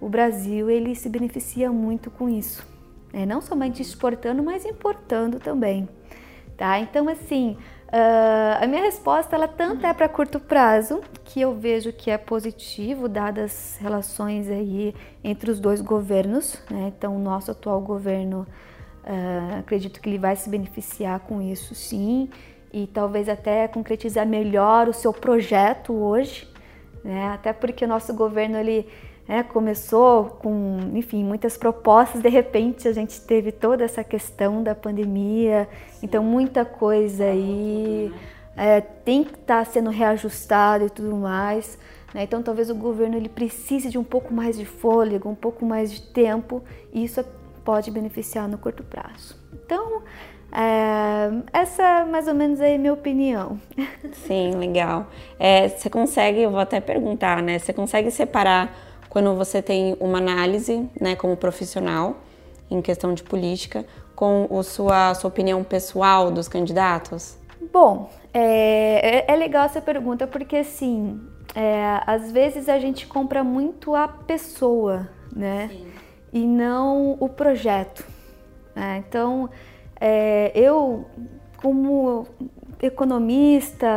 o 0.00 0.08
Brasil 0.08 0.68
ele 0.68 0.94
se 0.94 1.08
beneficia 1.08 1.70
muito 1.70 2.10
com 2.10 2.28
isso, 2.28 2.66
né? 3.12 3.24
não 3.24 3.40
somente 3.40 3.80
exportando, 3.80 4.42
mas 4.42 4.64
importando 4.64 5.38
também, 5.38 5.88
tá? 6.56 6.78
Então, 6.80 7.08
assim, 7.08 7.56
uh, 7.88 8.62
a 8.62 8.66
minha 8.66 8.82
resposta 8.82 9.36
ela 9.36 9.48
tanto 9.48 9.86
é 9.86 9.94
para 9.94 10.08
curto 10.08 10.40
prazo, 10.40 11.00
que 11.24 11.40
eu 11.40 11.54
vejo 11.54 11.92
que 11.92 12.10
é 12.10 12.18
positivo, 12.18 13.08
dadas 13.08 13.44
as 13.44 13.76
relações 13.80 14.50
aí 14.50 14.94
entre 15.22 15.50
os 15.50 15.60
dois 15.60 15.80
governos, 15.80 16.60
né? 16.68 16.92
Então, 16.96 17.16
o 17.16 17.20
nosso 17.20 17.50
atual 17.50 17.80
governo 17.80 18.46
Uh, 19.06 19.58
acredito 19.58 20.00
que 20.00 20.08
ele 20.08 20.18
vai 20.18 20.34
se 20.34 20.48
beneficiar 20.48 21.20
com 21.20 21.42
isso, 21.42 21.74
sim, 21.74 22.30
e 22.74 22.88
talvez 22.88 23.28
até 23.28 23.68
concretizar 23.68 24.26
melhor 24.26 24.88
o 24.88 24.92
seu 24.92 25.12
projeto 25.12 25.92
hoje, 25.92 26.48
né? 27.04 27.28
Até 27.28 27.52
porque 27.52 27.84
o 27.84 27.88
nosso 27.88 28.12
governo 28.12 28.56
ele 28.58 28.88
né, 29.28 29.44
começou 29.44 30.24
com, 30.24 30.90
enfim, 30.92 31.22
muitas 31.22 31.56
propostas. 31.56 32.20
De 32.20 32.28
repente 32.28 32.88
a 32.88 32.92
gente 32.92 33.20
teve 33.20 33.52
toda 33.52 33.84
essa 33.84 34.02
questão 34.02 34.60
da 34.60 34.74
pandemia, 34.74 35.68
sim. 35.92 36.06
então 36.06 36.24
muita 36.24 36.64
coisa 36.64 37.26
aí 37.26 38.12
é, 38.56 38.80
tem 38.80 39.22
que 39.22 39.34
estar 39.34 39.64
tá 39.64 39.70
sendo 39.70 39.90
reajustado 39.90 40.86
e 40.86 40.90
tudo 40.90 41.14
mais. 41.14 41.78
Né? 42.12 42.24
Então 42.24 42.42
talvez 42.42 42.70
o 42.70 42.74
governo 42.74 43.16
ele 43.16 43.28
precise 43.28 43.88
de 43.88 43.98
um 43.98 44.04
pouco 44.04 44.34
mais 44.34 44.58
de 44.58 44.64
fôlego, 44.64 45.28
um 45.28 45.34
pouco 45.36 45.64
mais 45.64 45.92
de 45.92 46.02
tempo, 46.02 46.60
e 46.92 47.04
isso 47.04 47.24
pode 47.64 47.88
beneficiar 47.92 48.48
no 48.48 48.58
curto 48.58 48.82
prazo. 48.82 49.36
Então, 49.52 50.02
é, 50.54 51.30
essa 51.52 51.82
é 51.82 52.04
mais 52.04 52.28
ou 52.28 52.34
menos 52.34 52.60
aí 52.60 52.78
minha 52.78 52.92
opinião. 52.92 53.60
Sim, 54.26 54.52
legal. 54.52 55.06
É, 55.38 55.68
você 55.68 55.90
consegue, 55.90 56.40
eu 56.40 56.50
vou 56.50 56.60
até 56.60 56.80
perguntar, 56.80 57.42
né? 57.42 57.58
Você 57.58 57.72
consegue 57.72 58.10
separar 58.10 58.74
quando 59.08 59.34
você 59.34 59.60
tem 59.60 59.96
uma 60.00 60.18
análise, 60.18 60.88
né, 61.00 61.14
como 61.14 61.36
profissional, 61.36 62.16
em 62.70 62.80
questão 62.80 63.14
de 63.14 63.22
política, 63.22 63.84
com 64.14 64.48
a 64.58 64.62
sua, 64.62 65.14
sua 65.14 65.28
opinião 65.28 65.62
pessoal 65.62 66.30
dos 66.30 66.48
candidatos? 66.48 67.36
Bom, 67.72 68.10
é, 68.32 69.24
é, 69.28 69.32
é 69.32 69.36
legal 69.36 69.64
essa 69.64 69.80
pergunta 69.80 70.26
porque, 70.26 70.56
assim, 70.56 71.20
é, 71.54 72.00
às 72.06 72.32
vezes 72.32 72.68
a 72.68 72.78
gente 72.78 73.06
compra 73.06 73.44
muito 73.44 73.94
a 73.94 74.08
pessoa, 74.08 75.08
né? 75.34 75.68
Sim 75.72 75.94
e 76.34 76.44
não 76.44 77.16
o 77.20 77.28
projeto. 77.28 78.04
Né? 78.74 79.04
Então, 79.08 79.48
é, 80.06 80.52
eu, 80.54 81.06
como 81.56 82.26
economista 82.82 83.88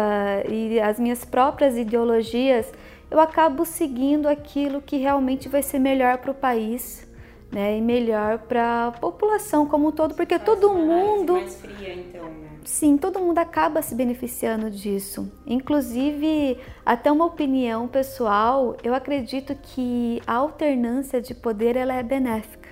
e 0.49 0.79
as 0.79 0.97
minhas 0.97 1.25
próprias 1.25 1.75
ideologias, 1.75 2.71
eu 3.11 3.19
acabo 3.19 3.65
seguindo 3.65 4.25
aquilo 4.25 4.81
que 4.81 4.95
realmente 4.95 5.49
vai 5.49 5.61
ser 5.61 5.79
melhor 5.79 6.19
para 6.19 6.31
o 6.31 6.33
país, 6.33 7.05
né, 7.51 7.77
e 7.77 7.81
melhor 7.81 8.39
para 8.39 8.87
a 8.87 8.91
população 8.93 9.65
como 9.65 9.89
um 9.89 9.91
todo, 9.91 10.15
porque 10.15 10.39
todo 10.39 10.73
mundo 10.73 11.33
mais 11.33 11.59
fria, 11.59 11.93
então, 11.93 12.23
né? 12.23 12.47
Sim, 12.63 12.97
todo 12.97 13.19
mundo 13.19 13.39
acaba 13.39 13.81
se 13.81 13.93
beneficiando 13.93 14.69
disso. 14.69 15.29
Inclusive, 15.45 16.57
até 16.85 17.11
uma 17.11 17.25
opinião 17.25 17.85
pessoal, 17.85 18.77
eu 18.81 18.93
acredito 18.93 19.55
que 19.55 20.21
a 20.25 20.35
alternância 20.35 21.21
de 21.21 21.33
poder 21.33 21.75
ela 21.75 21.93
é 21.93 22.03
benéfica, 22.03 22.69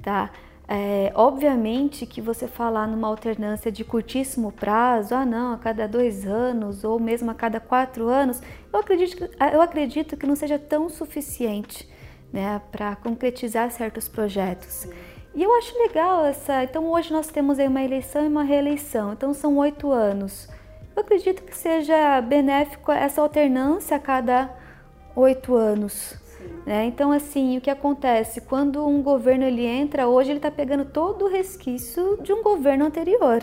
tá? 0.00 0.30
É, 0.70 1.10
obviamente 1.14 2.04
que 2.04 2.20
você 2.20 2.46
falar 2.46 2.86
numa 2.86 3.08
alternância 3.08 3.72
de 3.72 3.82
curtíssimo 3.82 4.52
prazo, 4.52 5.14
ah 5.14 5.24
não, 5.24 5.54
a 5.54 5.58
cada 5.58 5.88
dois 5.88 6.26
anos 6.26 6.84
ou 6.84 7.00
mesmo 7.00 7.30
a 7.30 7.34
cada 7.34 7.58
quatro 7.58 8.06
anos, 8.06 8.42
eu 8.70 8.78
acredito, 8.78 9.30
eu 9.50 9.62
acredito 9.62 10.14
que 10.14 10.26
não 10.26 10.36
seja 10.36 10.58
tão 10.58 10.90
suficiente 10.90 11.88
né, 12.30 12.60
para 12.70 12.94
concretizar 12.96 13.70
certos 13.70 14.08
projetos. 14.08 14.86
E 15.34 15.42
eu 15.42 15.54
acho 15.56 15.74
legal 15.78 16.26
essa. 16.26 16.62
Então 16.62 16.84
hoje 16.90 17.12
nós 17.14 17.28
temos 17.28 17.58
aí 17.58 17.66
uma 17.66 17.82
eleição 17.82 18.22
e 18.24 18.28
uma 18.28 18.42
reeleição, 18.42 19.14
então 19.14 19.32
são 19.32 19.56
oito 19.56 19.90
anos. 19.90 20.48
Eu 20.94 21.00
acredito 21.00 21.42
que 21.44 21.56
seja 21.56 22.20
benéfico 22.20 22.92
essa 22.92 23.22
alternância 23.22 23.96
a 23.96 24.00
cada 24.00 24.50
oito 25.16 25.54
anos. 25.54 26.27
Né? 26.68 26.84
Então 26.84 27.10
assim, 27.10 27.56
o 27.56 27.62
que 27.62 27.70
acontece 27.70 28.42
quando 28.42 28.86
um 28.86 29.02
governo 29.02 29.42
ele 29.42 29.64
entra 29.64 30.06
hoje 30.06 30.28
ele 30.28 30.38
está 30.38 30.50
pegando 30.50 30.84
todo 30.84 31.24
o 31.24 31.28
resquício 31.28 32.18
de 32.22 32.30
um 32.30 32.42
governo 32.42 32.84
anterior, 32.84 33.42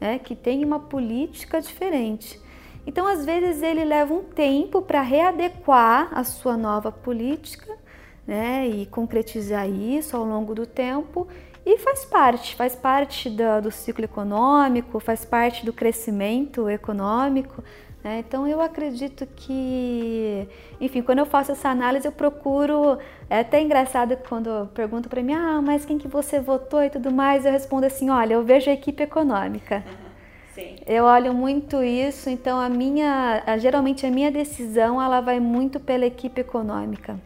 né? 0.00 0.20
que 0.20 0.36
tem 0.36 0.64
uma 0.64 0.78
política 0.78 1.60
diferente. 1.60 2.40
Então 2.86 3.08
às 3.08 3.26
vezes 3.26 3.60
ele 3.60 3.84
leva 3.84 4.14
um 4.14 4.22
tempo 4.22 4.82
para 4.82 5.02
readequar 5.02 6.10
a 6.12 6.22
sua 6.22 6.56
nova 6.56 6.92
política 6.92 7.76
né, 8.24 8.68
e 8.68 8.86
concretizar 8.86 9.68
isso 9.68 10.16
ao 10.16 10.24
longo 10.24 10.54
do 10.54 10.64
tempo 10.64 11.26
e 11.66 11.76
faz 11.76 12.04
parte, 12.04 12.54
faz 12.54 12.76
parte 12.76 13.28
do, 13.28 13.62
do 13.62 13.72
ciclo 13.72 14.04
econômico, 14.04 15.00
faz 15.00 15.24
parte 15.24 15.66
do 15.66 15.72
crescimento 15.72 16.70
econômico. 16.70 17.64
Né? 18.02 18.20
Então 18.26 18.46
eu 18.46 18.60
acredito 18.60 19.26
que, 19.36 20.48
enfim, 20.80 21.02
quando 21.02 21.18
eu 21.18 21.26
faço 21.26 21.52
essa 21.52 21.68
análise 21.68 22.06
eu 22.06 22.12
procuro, 22.12 22.98
é 23.28 23.40
até 23.40 23.60
engraçado 23.60 24.16
quando 24.28 24.68
pergunto 24.74 25.08
para 25.08 25.22
mim, 25.22 25.34
ah, 25.34 25.60
mas 25.62 25.84
quem 25.84 25.98
que 25.98 26.08
você 26.08 26.40
votou 26.40 26.82
e 26.82 26.90
tudo 26.90 27.10
mais, 27.10 27.44
eu 27.44 27.52
respondo 27.52 27.86
assim, 27.86 28.08
olha, 28.08 28.34
eu 28.34 28.42
vejo 28.42 28.70
a 28.70 28.72
equipe 28.72 29.02
econômica. 29.02 29.84
Sim. 30.54 30.76
Eu 30.86 31.04
olho 31.04 31.32
muito 31.32 31.82
isso, 31.82 32.28
então 32.28 32.58
a 32.58 32.68
minha, 32.68 33.42
geralmente 33.58 34.04
a 34.04 34.10
minha 34.10 34.32
decisão 34.32 35.00
ela 35.00 35.20
vai 35.20 35.38
muito 35.38 35.78
pela 35.78 36.04
equipe 36.04 36.40
econômica. 36.40 37.18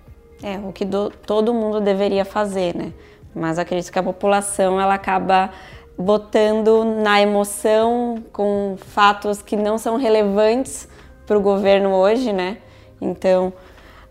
É, 0.43 0.59
o 0.59 0.73
que 0.73 0.85
do, 0.85 1.09
todo 1.09 1.55
mundo 1.55 1.81
deveria 1.81 2.25
fazer, 2.25 2.77
né? 2.77 2.93
Mas 3.35 3.59
acredito 3.59 3.91
que 3.91 3.99
a 3.99 4.03
população 4.03 4.79
ela 4.81 4.95
acaba 4.95 5.51
botando 5.99 6.85
na 6.85 7.21
emoção 7.21 8.23
com 8.33 8.77
fatos 8.79 9.41
que 9.43 9.57
não 9.57 9.79
são 9.79 9.97
relevantes 9.97 10.89
para 11.27 11.39
o 11.39 11.41
governo 11.41 11.91
hoje, 11.95 12.33
né? 12.33 12.59
Então 13.01 13.53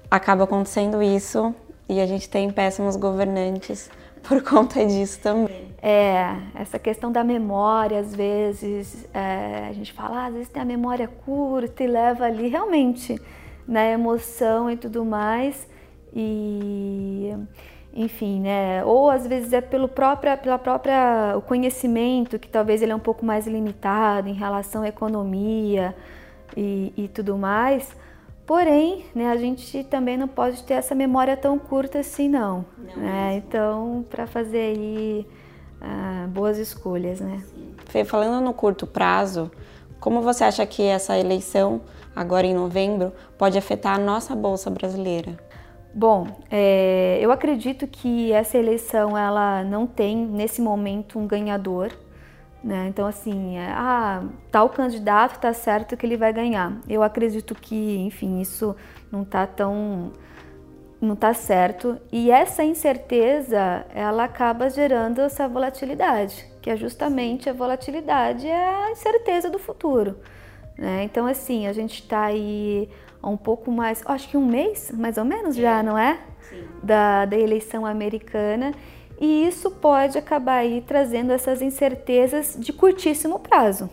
acaba 0.10 0.44
acontecendo 0.44 1.02
isso 1.02 1.54
e 1.90 2.00
a 2.00 2.06
gente 2.06 2.30
tem 2.30 2.50
péssimos 2.50 2.96
governantes 2.96 3.90
por 4.24 4.42
conta 4.42 4.86
disso 4.86 5.20
também. 5.20 5.74
É, 5.82 6.38
essa 6.56 6.80
questão 6.80 7.12
da 7.12 7.24
memória, 7.24 8.00
às 8.00 8.16
vezes, 8.16 9.06
é, 9.14 9.68
a 9.70 9.74
gente 9.74 9.92
fala, 9.92 10.20
ah, 10.20 10.26
às 10.28 10.34
vezes 10.34 10.50
tem 10.50 10.62
a 10.62 10.66
memória 10.66 11.10
curta 11.26 11.84
e 11.84 11.88
leva 11.88 12.24
ali 12.26 12.48
realmente 12.48 13.20
na 13.68 13.82
né, 13.82 13.94
emoção 13.94 14.72
e 14.72 14.78
tudo 14.78 15.04
mais 15.04 15.68
e 16.16 17.34
enfim, 17.94 18.42
né? 18.42 18.84
Ou 18.84 19.10
às 19.10 19.28
vezes 19.28 19.54
é 19.54 19.62
pelo 19.62 19.88
próprio, 19.88 20.36
pela 20.38 20.58
própria 20.58 21.36
o 21.38 21.42
conhecimento 21.42 22.40
que 22.40 22.50
talvez 22.50 22.82
ele 22.82 22.92
é 22.92 22.96
um 22.96 23.00
pouco 23.00 23.24
mais 23.24 23.46
limitado 23.46 24.28
em 24.28 24.34
relação 24.34 24.82
à 24.82 24.88
economia 24.88 25.96
e, 26.58 26.92
e 26.98 27.08
tudo 27.08 27.38
mais. 27.38 27.96
Porém, 28.46 29.06
né, 29.16 29.32
a 29.32 29.38
gente 29.38 29.84
também 29.86 30.18
não 30.18 30.28
pode 30.28 30.64
ter 30.64 30.74
essa 30.74 30.94
memória 30.94 31.38
tão 31.38 31.58
curta 31.58 32.00
assim, 32.00 32.28
não. 32.28 32.66
não 32.78 33.02
né? 33.02 33.36
Então, 33.38 34.04
para 34.10 34.28
fazer 34.28 34.58
aí 34.58 35.28
ah, 35.80 36.28
boas 36.30 36.58
escolhas, 36.58 37.22
né? 37.22 37.42
Fê, 37.86 38.04
falando 38.04 38.44
no 38.44 38.54
curto 38.54 38.86
prazo, 38.86 39.50
como 40.00 40.22
você 40.22 40.44
acha 40.44 40.66
que 40.66 40.84
essa 40.84 41.18
eleição 41.18 41.82
agora 42.14 42.46
em 42.46 42.54
novembro 42.54 43.14
pode 43.38 43.58
afetar 43.58 43.96
a 43.96 44.00
nossa 44.00 44.36
bolsa 44.36 44.70
brasileira? 44.70 45.38
Bom, 45.94 46.28
é, 46.50 47.20
eu 47.22 47.32
acredito 47.32 47.86
que 47.86 48.32
essa 48.32 48.58
eleição 48.58 49.16
ela 49.16 49.64
não 49.64 49.86
tem 49.86 50.18
nesse 50.18 50.60
momento 50.60 51.20
um 51.20 51.28
ganhador, 51.28 51.92
né? 52.64 52.88
Então 52.90 53.06
assim, 53.06 53.58
é, 53.58 53.68
ah, 53.70 54.24
tal 54.52 54.70
candidato 54.70 55.36
está 55.36 55.54
certo 55.54 55.96
que 55.96 56.04
ele 56.04 56.18
vai 56.18 56.34
ganhar. 56.34 56.80
Eu 56.90 57.04
acredito 57.04 57.54
que, 57.54 57.98
enfim, 58.00 58.42
isso 58.42 58.76
não 59.12 59.22
está 59.22 59.46
tão 59.46 60.12
não 61.00 61.14
está 61.16 61.34
certo 61.34 61.98
e 62.12 62.32
essa 62.32 62.64
incerteza 62.64 63.86
ela 63.94 64.24
acaba 64.24 64.70
gerando 64.70 65.20
essa 65.20 65.48
volatilidade, 65.50 66.46
que 66.62 66.70
é 66.70 66.78
justamente 66.78 67.50
a 67.50 67.54
volatilidade 67.54 68.48
é 68.48 68.86
a 68.86 68.92
incerteza 68.92 69.50
do 69.50 69.60
futuro. 69.60 70.18
Né? 70.78 71.04
Então, 71.04 71.28
assim, 71.28 71.68
a 71.68 71.74
gente 71.74 72.02
está 72.02 72.24
aí 72.24 72.90
um 73.30 73.38
pouco 73.38 73.72
mais, 73.72 74.02
acho 74.06 74.30
que 74.30 74.38
um 74.38 74.46
mês, 74.46 74.92
mais 74.92 75.18
ou 75.18 75.26
menos 75.26 75.56
já, 75.56 75.82
não 75.82 75.98
é? 75.98 76.20
Sim. 76.50 76.64
Da, 76.82 77.26
da 77.26 77.38
eleição 77.38 77.86
americana. 77.86 78.74
E 79.20 79.48
isso 79.48 79.72
pode 79.72 80.18
acabar 80.18 80.58
aí 80.58 80.82
trazendo 80.82 81.32
essas 81.32 81.62
incertezas 81.62 82.58
de 82.60 82.74
curtíssimo 82.74 83.40
prazo. 83.40 83.90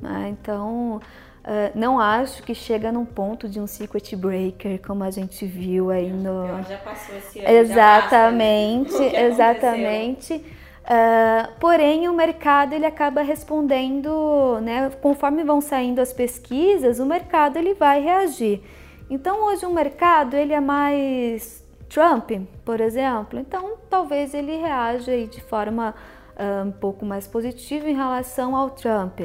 Né? 0.00 0.28
Então, 0.38 1.00
Uh, 1.46 1.70
não 1.76 2.00
acho 2.00 2.42
que 2.42 2.52
chega 2.56 2.90
num 2.90 3.04
ponto 3.04 3.48
de 3.48 3.60
um 3.60 3.68
circuit 3.68 4.16
breaker, 4.16 4.82
como 4.84 5.04
a 5.04 5.12
gente 5.12 5.46
viu 5.46 5.90
aí 5.90 6.10
no. 6.10 6.60
Já 6.64 6.76
passou 6.78 7.16
esse 7.16 7.38
ano. 7.38 7.48
Exatamente, 7.48 8.90
basta, 8.90 9.12
né? 9.12 9.26
exatamente. 9.26 10.44
Uh, 10.86 11.52
porém, 11.58 12.08
o 12.08 12.12
mercado 12.12 12.72
ele 12.72 12.86
acaba 12.86 13.20
respondendo, 13.20 14.60
né? 14.62 14.88
Conforme 15.02 15.42
vão 15.42 15.60
saindo 15.60 16.00
as 16.00 16.12
pesquisas, 16.12 17.00
o 17.00 17.04
mercado 17.04 17.56
ele 17.56 17.74
vai 17.74 18.00
reagir. 18.00 18.62
Então, 19.10 19.46
hoje 19.46 19.66
o 19.66 19.70
mercado 19.70 20.36
ele 20.36 20.52
é 20.52 20.60
mais 20.60 21.64
Trump, 21.88 22.30
por 22.64 22.80
exemplo. 22.80 23.36
Então, 23.38 23.74
talvez 23.90 24.32
ele 24.32 24.56
reaja 24.58 25.10
aí 25.10 25.26
de 25.26 25.40
forma 25.40 25.92
uh, 26.36 26.68
um 26.68 26.72
pouco 26.72 27.04
mais 27.04 27.26
positiva 27.26 27.90
em 27.90 27.94
relação 27.94 28.54
ao 28.54 28.70
Trump. 28.70 29.20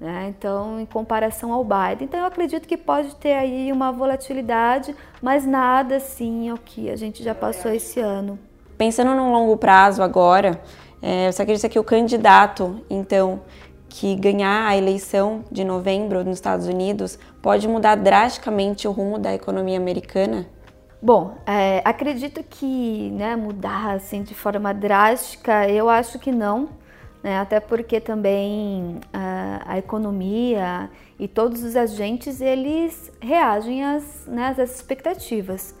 Né? 0.00 0.34
Então, 0.36 0.80
em 0.80 0.86
comparação 0.86 1.52
ao 1.52 1.62
Biden. 1.62 2.02
Então, 2.02 2.18
eu 2.18 2.26
acredito 2.26 2.66
que 2.66 2.76
pode 2.76 3.14
ter 3.16 3.34
aí 3.34 3.70
uma 3.70 3.92
volatilidade, 3.92 4.94
mas 5.22 5.46
nada 5.46 5.96
assim 5.96 6.50
ao 6.50 6.58
que 6.58 6.90
a 6.90 6.96
gente 6.96 7.22
já 7.22 7.36
passou 7.36 7.70
esse 7.72 8.00
ano. 8.00 8.36
Pensando 8.76 9.14
no 9.14 9.30
longo 9.30 9.56
prazo 9.56 10.02
agora, 10.02 10.60
é, 11.06 11.30
você 11.30 11.42
acredita 11.42 11.68
que 11.68 11.78
o 11.78 11.84
candidato, 11.84 12.82
então, 12.88 13.42
que 13.88 14.16
ganhar 14.16 14.66
a 14.66 14.74
eleição 14.74 15.44
de 15.52 15.62
novembro 15.62 16.24
nos 16.24 16.38
Estados 16.38 16.66
Unidos 16.66 17.18
pode 17.42 17.68
mudar 17.68 17.94
drasticamente 17.96 18.88
o 18.88 18.90
rumo 18.90 19.18
da 19.18 19.34
economia 19.34 19.76
americana? 19.76 20.46
Bom, 21.02 21.36
é, 21.46 21.82
acredito 21.84 22.42
que 22.42 23.10
né, 23.10 23.36
mudar 23.36 23.96
assim 23.96 24.22
de 24.22 24.34
forma 24.34 24.72
drástica, 24.72 25.68
eu 25.68 25.90
acho 25.90 26.18
que 26.18 26.32
não 26.32 26.70
né? 27.24 27.38
até 27.38 27.58
porque 27.58 27.98
também 27.98 29.00
a, 29.10 29.62
a, 29.72 29.78
economia 29.78 30.90
e 31.18 31.26
todos 31.26 31.64
os 31.64 31.74
agentes 31.74 32.42
eles 32.42 33.10
reagem 33.18 33.82
às, 33.82 34.26
né, 34.26 34.48
às 34.48 34.58
expectativas. 34.58 35.74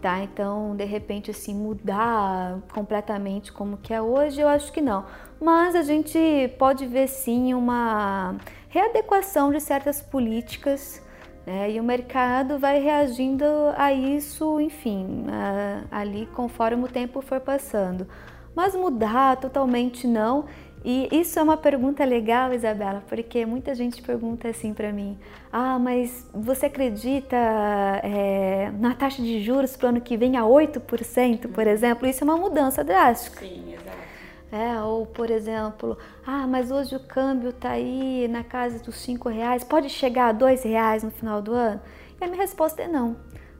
Tá? 0.00 0.22
Então, 0.22 0.76
de 0.76 0.84
repente, 0.84 1.30
assim, 1.30 1.54
mudar 1.54 2.58
completamente 2.72 3.52
como 3.52 3.78
que 3.78 3.92
é 3.92 4.00
hoje, 4.00 4.40
eu 4.40 4.48
acho 4.48 4.70
que 4.72 4.80
não. 4.80 5.04
Mas 5.40 5.74
a 5.74 5.82
gente 5.82 6.18
pode 6.58 6.86
ver 6.86 7.08
sim 7.08 7.54
uma 7.54 8.36
readequação 8.68 9.50
de 9.50 9.60
certas 9.60 10.02
políticas 10.02 11.02
né? 11.46 11.70
e 11.70 11.80
o 11.80 11.84
mercado 11.84 12.58
vai 12.58 12.78
reagindo 12.80 13.44
a 13.76 13.92
isso, 13.92 14.60
enfim, 14.60 15.26
ali 15.90 16.26
conforme 16.34 16.84
o 16.84 16.88
tempo 16.88 17.22
for 17.22 17.40
passando. 17.40 18.06
Mas 18.54 18.74
mudar 18.74 19.36
totalmente 19.36 20.06
não. 20.06 20.46
E 20.88 21.08
isso 21.10 21.36
é 21.36 21.42
uma 21.42 21.56
pergunta 21.56 22.04
legal, 22.04 22.54
Isabela, 22.54 23.02
porque 23.08 23.44
muita 23.44 23.74
gente 23.74 24.00
pergunta 24.00 24.46
assim 24.46 24.72
para 24.72 24.92
mim: 24.92 25.18
ah, 25.52 25.80
mas 25.80 26.24
você 26.32 26.66
acredita 26.66 27.36
é, 28.04 28.70
na 28.78 28.94
taxa 28.94 29.20
de 29.20 29.42
juros 29.42 29.76
para 29.76 29.86
o 29.86 29.88
ano 29.88 30.00
que 30.00 30.16
vem 30.16 30.36
a 30.36 30.42
8%, 30.42 31.48
por 31.48 31.64
uhum. 31.64 31.70
exemplo? 31.72 32.06
Isso 32.06 32.22
é 32.22 32.24
uma 32.24 32.36
mudança 32.36 32.84
drástica. 32.84 33.40
Sim, 33.40 33.74
exato. 33.74 33.96
É, 34.52 34.80
ou, 34.80 35.04
por 35.06 35.28
exemplo, 35.28 35.98
ah, 36.24 36.46
mas 36.46 36.70
hoje 36.70 36.94
o 36.94 37.00
câmbio 37.00 37.50
está 37.50 37.70
aí 37.70 38.28
na 38.28 38.44
casa 38.44 38.78
dos 38.78 38.94
5 38.94 39.28
reais, 39.28 39.64
pode 39.64 39.88
chegar 39.90 40.28
a 40.28 40.32
2 40.32 40.62
reais 40.62 41.02
no 41.02 41.10
final 41.10 41.42
do 41.42 41.52
ano? 41.52 41.80
E 42.20 42.24
a 42.24 42.28
minha 42.28 42.40
resposta 42.40 42.80
é 42.82 42.86
não. 42.86 43.16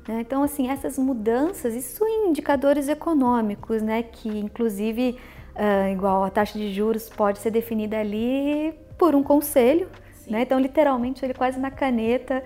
Né? 0.07 0.21
Então, 0.21 0.45
assim, 0.45 0.71
essas 0.71 0.97
mudanças, 0.97 1.75
isso 1.75 2.07
em 2.07 2.29
indicadores 2.29 2.89
econômicos, 2.89 3.83
né, 3.83 4.05
que 4.05 4.29
inclusive 4.29 5.19
uh, 5.57 5.93
igual 5.93 6.23
a 6.25 6.31
taxa 6.31 6.59
de 6.59 6.73
juros 6.73 7.09
pode 7.09 7.39
ser 7.39 7.51
definida 7.51 7.99
ali 7.99 8.75
por 8.97 9.15
um 9.15 9.23
conselho, 9.23 9.89
né? 10.27 10.43
Então, 10.43 10.59
literalmente, 10.59 11.25
ele 11.25 11.35
quase 11.35 11.59
na 11.59 11.71
caneta. 11.71 12.43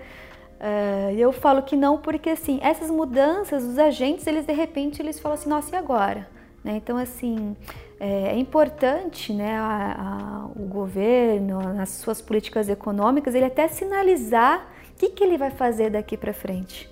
Uh, 0.59 1.11
eu 1.17 1.31
falo 1.31 1.63
que 1.63 1.75
não 1.75 1.97
porque, 1.97 2.29
assim, 2.29 2.59
essas 2.61 2.89
mudanças, 2.89 3.63
os 3.63 3.77
agentes, 3.77 4.25
eles 4.27 4.45
de 4.45 4.53
repente, 4.53 5.01
eles 5.01 5.19
falam 5.19 5.37
assim, 5.37 5.49
nossa, 5.49 5.75
e 5.75 5.77
agora? 5.77 6.27
Né? 6.63 6.75
Então, 6.75 6.97
assim, 6.97 7.55
é, 7.99 8.29
é 8.29 8.37
importante 8.37 9.33
né, 9.33 9.57
a, 9.57 9.95
a, 9.97 10.45
o 10.55 10.65
governo, 10.67 11.73
nas 11.73 11.89
suas 11.89 12.21
políticas 12.21 12.69
econômicas, 12.69 13.33
ele 13.33 13.45
até 13.45 13.67
sinalizar 13.67 14.67
o 14.91 14.95
que, 14.97 15.09
que 15.09 15.23
ele 15.23 15.37
vai 15.37 15.49
fazer 15.49 15.89
daqui 15.89 16.15
para 16.15 16.33
frente. 16.33 16.89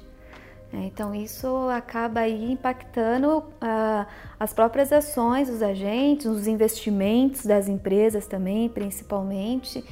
É, 0.71 0.85
então 0.85 1.15
isso 1.15 1.47
acaba 1.69 2.21
aí 2.21 2.51
impactando 2.51 3.39
uh, 3.39 4.05
as 4.39 4.53
próprias 4.53 4.93
ações 4.93 5.49
dos 5.49 5.63
agentes, 5.63 6.27
os 6.27 6.45
investimentos 6.45 7.43
das 7.45 7.67
empresas 7.67 8.27
também, 8.27 8.69
principalmente, 8.69 9.83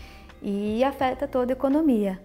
e 0.42 0.84
afeta 0.84 1.28
toda 1.28 1.52
a 1.52 1.56
economia. 1.56 2.20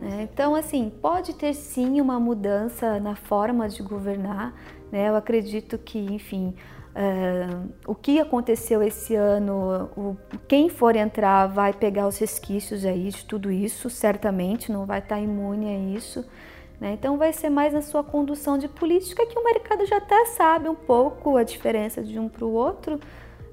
Né? 0.00 0.28
Então, 0.32 0.54
assim, 0.54 0.90
pode 1.02 1.34
ter 1.34 1.52
sim 1.52 2.00
uma 2.00 2.18
mudança 2.18 2.98
na 2.98 3.14
forma 3.14 3.68
de 3.68 3.82
governar. 3.82 4.54
Né? 4.90 5.08
Eu 5.08 5.16
acredito 5.16 5.76
que, 5.76 5.98
enfim, 5.98 6.54
uh, 6.94 7.68
o 7.86 7.94
que 7.94 8.20
aconteceu 8.20 8.82
esse 8.82 9.14
ano, 9.14 9.90
o, 9.96 10.16
quem 10.46 10.70
for 10.70 10.96
entrar 10.96 11.46
vai 11.46 11.74
pegar 11.74 12.06
os 12.06 12.16
resquícios 12.16 12.86
aí 12.86 13.10
de 13.10 13.24
tudo 13.26 13.50
isso, 13.50 13.90
certamente, 13.90 14.72
não 14.72 14.86
vai 14.86 15.00
estar 15.00 15.20
imune 15.20 15.68
a 15.68 15.96
isso. 15.96 16.24
Né? 16.80 16.92
Então 16.92 17.16
vai 17.16 17.32
ser 17.32 17.50
mais 17.50 17.72
na 17.72 17.82
sua 17.82 18.04
condução 18.04 18.56
de 18.56 18.68
política 18.68 19.26
que 19.26 19.38
o 19.38 19.44
mercado 19.44 19.84
já 19.84 19.96
até 19.96 20.26
sabe 20.26 20.68
um 20.68 20.74
pouco 20.74 21.36
a 21.36 21.42
diferença 21.42 22.02
de 22.02 22.18
um 22.18 22.28
para 22.28 22.44
o 22.44 22.52
outro 22.52 23.00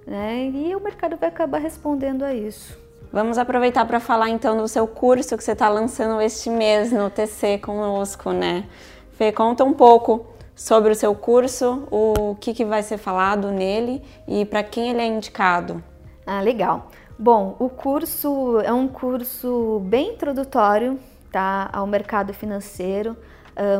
né? 0.05 0.51
e 0.53 0.75
o 0.75 0.79
mercado 0.79 1.17
vai 1.17 1.29
acabar 1.29 1.59
respondendo 1.59 2.23
a 2.23 2.33
isso. 2.33 2.77
Vamos 3.11 3.37
aproveitar 3.37 3.85
para 3.85 3.99
falar 3.99 4.29
então 4.29 4.57
do 4.57 4.67
seu 4.67 4.87
curso 4.87 5.37
que 5.37 5.43
você 5.43 5.53
está 5.53 5.69
lançando 5.69 6.21
este 6.21 6.49
mês 6.49 6.91
no 6.91 7.09
TC 7.09 7.59
conosco, 7.59 8.31
né? 8.31 8.65
Fê, 9.11 9.31
conta 9.31 9.63
um 9.63 9.71
pouco 9.71 10.25
sobre 10.53 10.91
o 10.91 10.95
seu 10.95 11.15
curso, 11.15 11.87
o 11.89 12.35
que, 12.41 12.53
que 12.53 12.65
vai 12.65 12.83
ser 12.83 12.97
falado 12.97 13.51
nele 13.51 14.01
e 14.27 14.43
para 14.43 14.63
quem 14.63 14.89
ele 14.89 14.99
é 14.99 15.05
indicado. 15.05 15.81
Ah, 16.25 16.41
legal. 16.41 16.89
Bom, 17.17 17.55
o 17.57 17.69
curso 17.69 18.59
é 18.59 18.73
um 18.73 18.89
curso 18.89 19.79
bem 19.85 20.13
introdutório 20.13 20.99
tá, 21.35 21.69
ao 21.73 21.85
mercado 21.85 22.33
financeiro, 22.33 23.17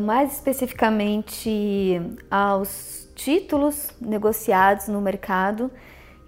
mais 0.04 0.34
especificamente 0.34 2.02
aos 2.30 3.10
títulos 3.16 3.92
negociados 4.02 4.90
no 4.90 5.00
mercado. 5.00 5.72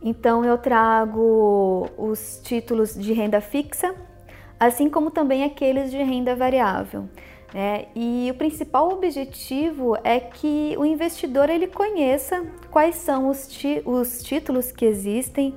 Então, 0.01 0.45
eu 0.45 0.57
trago 0.57 1.89
os 1.97 2.39
títulos 2.41 2.95
de 2.95 3.11
renda 3.11 3.41
fixa, 3.41 3.93
assim 4.57 4.89
como 4.89 5.11
também 5.11 5.43
aqueles 5.43 5.91
de 5.91 5.97
renda 5.97 6.33
variável. 6.33 7.09
É, 7.53 7.87
e 7.93 8.29
o 8.31 8.35
principal 8.35 8.89
objetivo 8.89 9.97
é 10.05 10.21
que 10.21 10.75
o 10.77 10.85
investidor 10.85 11.49
ele 11.49 11.67
conheça 11.67 12.45
quais 12.71 12.95
são 12.95 13.29
os, 13.29 13.49
os 13.85 14.23
títulos 14.23 14.71
que 14.71 14.85
existem, 14.85 15.55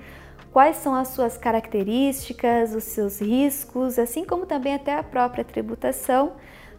quais 0.52 0.76
são 0.76 0.94
as 0.94 1.08
suas 1.08 1.36
características, 1.36 2.74
os 2.74 2.84
seus 2.84 3.20
riscos, 3.20 3.98
assim 3.98 4.24
como 4.24 4.46
também 4.46 4.74
até 4.74 4.96
a 4.96 5.02
própria 5.02 5.44
tributação, 5.44 6.32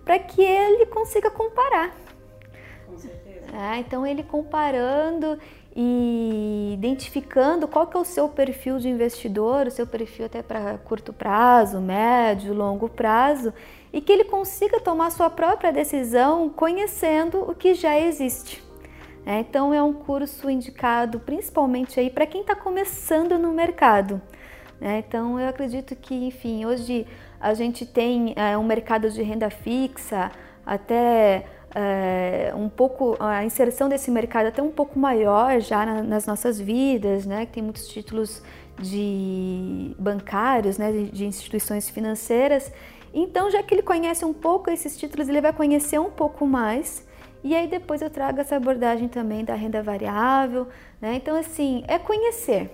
para 0.03 0.19
que 0.19 0.41
ele 0.41 0.85
consiga 0.87 1.29
comparar. 1.29 1.95
Com 2.87 2.97
certeza. 2.97 3.45
É, 3.53 3.77
então 3.79 4.05
ele 4.05 4.23
comparando 4.23 5.37
e 5.75 6.71
identificando 6.73 7.67
qual 7.67 7.87
que 7.87 7.95
é 7.95 7.99
o 7.99 8.05
seu 8.05 8.27
perfil 8.27 8.77
de 8.77 8.89
investidor, 8.89 9.67
o 9.67 9.71
seu 9.71 9.87
perfil 9.87 10.25
até 10.25 10.41
para 10.41 10.77
curto 10.79 11.13
prazo, 11.13 11.79
médio, 11.79 12.53
longo 12.53 12.89
prazo, 12.89 13.53
e 13.93 14.01
que 14.01 14.11
ele 14.11 14.25
consiga 14.25 14.79
tomar 14.79 15.11
sua 15.11 15.29
própria 15.29 15.71
decisão 15.71 16.49
conhecendo 16.49 17.49
o 17.49 17.55
que 17.55 17.73
já 17.73 17.97
existe. 17.97 18.70
É, 19.25 19.39
então 19.39 19.73
é 19.73 19.81
um 19.83 19.93
curso 19.93 20.49
indicado 20.49 21.19
principalmente 21.19 21.99
aí 21.99 22.09
para 22.09 22.25
quem 22.25 22.41
está 22.41 22.55
começando 22.55 23.37
no 23.37 23.53
mercado. 23.53 24.21
É, 24.79 24.97
então 24.97 25.39
eu 25.39 25.47
acredito 25.47 25.95
que, 25.95 26.15
enfim, 26.15 26.65
hoje 26.65 27.05
a 27.39 27.53
gente 27.53 27.85
tem 27.85 28.33
é, 28.35 28.57
um 28.57 28.63
mercado 28.63 29.09
de 29.11 29.21
renda 29.21 29.49
fixa, 29.49 30.31
até 30.65 31.45
é, 31.73 32.51
um 32.55 32.67
pouco 32.67 33.15
a 33.19 33.45
inserção 33.45 33.87
desse 33.87 34.09
mercado 34.09 34.47
até 34.47 34.61
um 34.61 34.71
pouco 34.71 34.97
maior 34.97 35.59
já 35.59 35.85
na, 35.85 36.01
nas 36.01 36.25
nossas 36.25 36.59
vidas, 36.59 37.25
né? 37.25 37.45
Que 37.45 37.53
tem 37.53 37.63
muitos 37.63 37.87
títulos 37.87 38.41
de 38.79 39.95
bancários, 39.99 40.77
né? 40.77 40.91
De, 40.91 41.11
de 41.11 41.25
instituições 41.25 41.89
financeiras. 41.89 42.71
Então, 43.13 43.51
já 43.51 43.61
que 43.61 43.73
ele 43.73 43.83
conhece 43.83 44.25
um 44.25 44.33
pouco 44.33 44.69
esses 44.69 44.97
títulos, 44.97 45.29
ele 45.29 45.41
vai 45.41 45.53
conhecer 45.53 45.99
um 45.99 46.09
pouco 46.09 46.45
mais 46.47 47.05
e 47.43 47.55
aí 47.55 47.67
depois 47.67 48.01
eu 48.01 48.09
trago 48.09 48.39
essa 48.39 48.55
abordagem 48.55 49.07
também 49.07 49.43
da 49.43 49.55
renda 49.55 49.81
variável, 49.81 50.67
né? 51.01 51.15
Então 51.15 51.35
assim, 51.35 51.83
é 51.87 51.97
conhecer. 51.97 52.69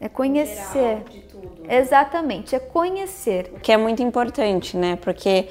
É 0.00 0.08
conhecer. 0.08 0.72
Geral, 0.72 1.04
de 1.10 1.20
tudo. 1.20 1.62
Né? 1.62 1.78
Exatamente, 1.78 2.54
é 2.54 2.58
conhecer. 2.58 3.52
Que 3.62 3.72
é 3.72 3.76
muito 3.76 4.02
importante, 4.02 4.76
né? 4.76 4.96
Porque 4.96 5.48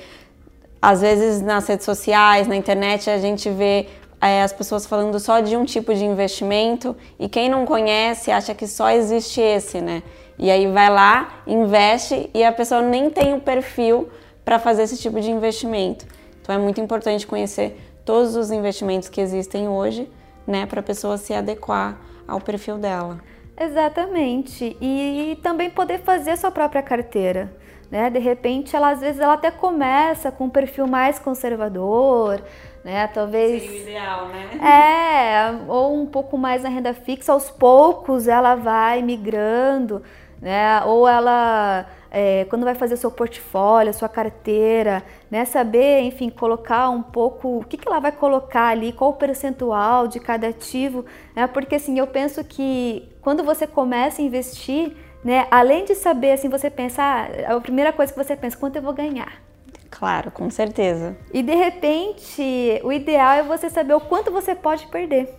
às 0.81 1.01
vezes 1.01 1.41
nas 1.41 1.67
redes 1.67 1.85
sociais, 1.85 2.47
na 2.47 2.55
internet, 2.55 3.09
a 3.09 3.17
gente 3.17 3.49
vê 3.49 3.87
é, 4.21 4.43
as 4.43 4.51
pessoas 4.51 4.85
falando 4.85 5.19
só 5.19 5.39
de 5.39 5.55
um 5.55 5.63
tipo 5.65 5.93
de 5.93 6.03
investimento 6.03 6.95
e 7.17 7.29
quem 7.29 7.49
não 7.49 7.65
conhece 7.65 8.31
acha 8.31 8.53
que 8.53 8.67
só 8.67 8.89
existe 8.89 9.39
esse, 9.39 9.79
né? 9.81 10.03
E 10.37 10.49
aí 10.49 10.67
vai 10.67 10.89
lá, 10.89 11.41
investe 11.45 12.29
e 12.33 12.43
a 12.43 12.51
pessoa 12.51 12.81
nem 12.81 13.09
tem 13.09 13.33
o 13.33 13.39
perfil 13.39 14.09
para 14.43 14.57
fazer 14.57 14.83
esse 14.83 14.97
tipo 14.97 15.19
de 15.19 15.29
investimento. 15.29 16.05
Então 16.41 16.55
é 16.55 16.57
muito 16.57 16.81
importante 16.81 17.27
conhecer 17.27 17.77
todos 18.05 18.35
os 18.35 18.51
investimentos 18.51 19.09
que 19.09 19.21
existem 19.21 19.67
hoje, 19.67 20.09
né, 20.45 20.65
para 20.65 20.79
a 20.79 20.83
pessoa 20.83 21.17
se 21.17 21.33
adequar 21.33 21.97
ao 22.27 22.39
perfil 22.39 22.77
dela. 22.77 23.19
Exatamente. 23.59 24.77
E 24.79 25.37
também 25.43 25.69
poder 25.69 25.99
fazer 25.99 26.31
a 26.31 26.37
sua 26.37 26.51
própria 26.51 26.81
carteira. 26.81 27.51
Né? 27.91 28.09
De 28.09 28.19
repente, 28.19 28.75
ela 28.75 28.91
às 28.91 29.01
vezes 29.01 29.19
ela 29.19 29.33
até 29.33 29.49
começa 29.49 30.31
com 30.31 30.45
um 30.45 30.49
perfil 30.49 30.85
mais 30.85 31.17
conservador, 31.17 32.39
né? 32.83 33.07
Talvez 33.07 33.63
seria 33.63 33.77
o 33.77 33.81
ideal, 33.81 34.27
né? 34.27 34.49
É, 34.61 35.71
ou 35.71 35.95
um 35.95 36.05
pouco 36.05 36.37
mais 36.37 36.61
na 36.61 36.69
renda 36.69 36.93
fixa, 36.93 37.33
aos 37.33 37.49
poucos 37.49 38.27
ela 38.27 38.53
vai 38.53 39.01
migrando, 39.01 40.03
né? 40.39 40.83
Ou 40.85 41.07
ela 41.07 41.87
é, 42.11 42.45
quando 42.45 42.63
vai 42.63 42.75
fazer 42.75 42.97
seu 42.97 43.11
portfólio, 43.11 43.93
sua 43.93 44.09
carteira, 44.09 45.03
né? 45.29 45.45
Saber, 45.45 46.01
enfim, 46.01 46.29
colocar 46.29 46.89
um 46.89 47.01
pouco 47.01 47.59
o 47.59 47.63
que, 47.63 47.77
que 47.77 47.87
ela 47.87 47.99
vai 47.99 48.11
colocar 48.11 48.67
ali, 48.69 48.91
qual 48.91 49.11
o 49.11 49.13
percentual 49.13 50.07
de 50.07 50.19
cada 50.19 50.47
ativo, 50.47 51.05
né? 51.35 51.45
Porque 51.47 51.75
assim, 51.75 51.99
eu 51.99 52.07
penso 52.07 52.43
que 52.43 53.07
quando 53.21 53.43
você 53.43 53.67
começa 53.67 54.21
a 54.21 54.25
investir, 54.25 54.95
né? 55.23 55.47
Além 55.51 55.85
de 55.85 55.95
saber, 55.95 56.31
assim, 56.31 56.49
você 56.49 56.69
pensa, 56.69 57.03
ah, 57.03 57.55
a 57.55 57.61
primeira 57.61 57.93
coisa 57.93 58.11
que 58.11 58.17
você 58.17 58.35
pensa, 58.35 58.57
quanto 58.57 58.77
eu 58.77 58.81
vou 58.81 58.93
ganhar? 58.93 59.41
Claro, 59.89 60.31
com 60.31 60.49
certeza. 60.49 61.17
E 61.33 61.43
de 61.43 61.53
repente, 61.53 62.79
o 62.83 62.91
ideal 62.91 63.33
é 63.33 63.43
você 63.43 63.69
saber 63.69 63.93
o 63.93 63.99
quanto 63.99 64.31
você 64.31 64.55
pode 64.55 64.87
perder. 64.87 65.33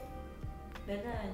Verdade. 0.87 1.31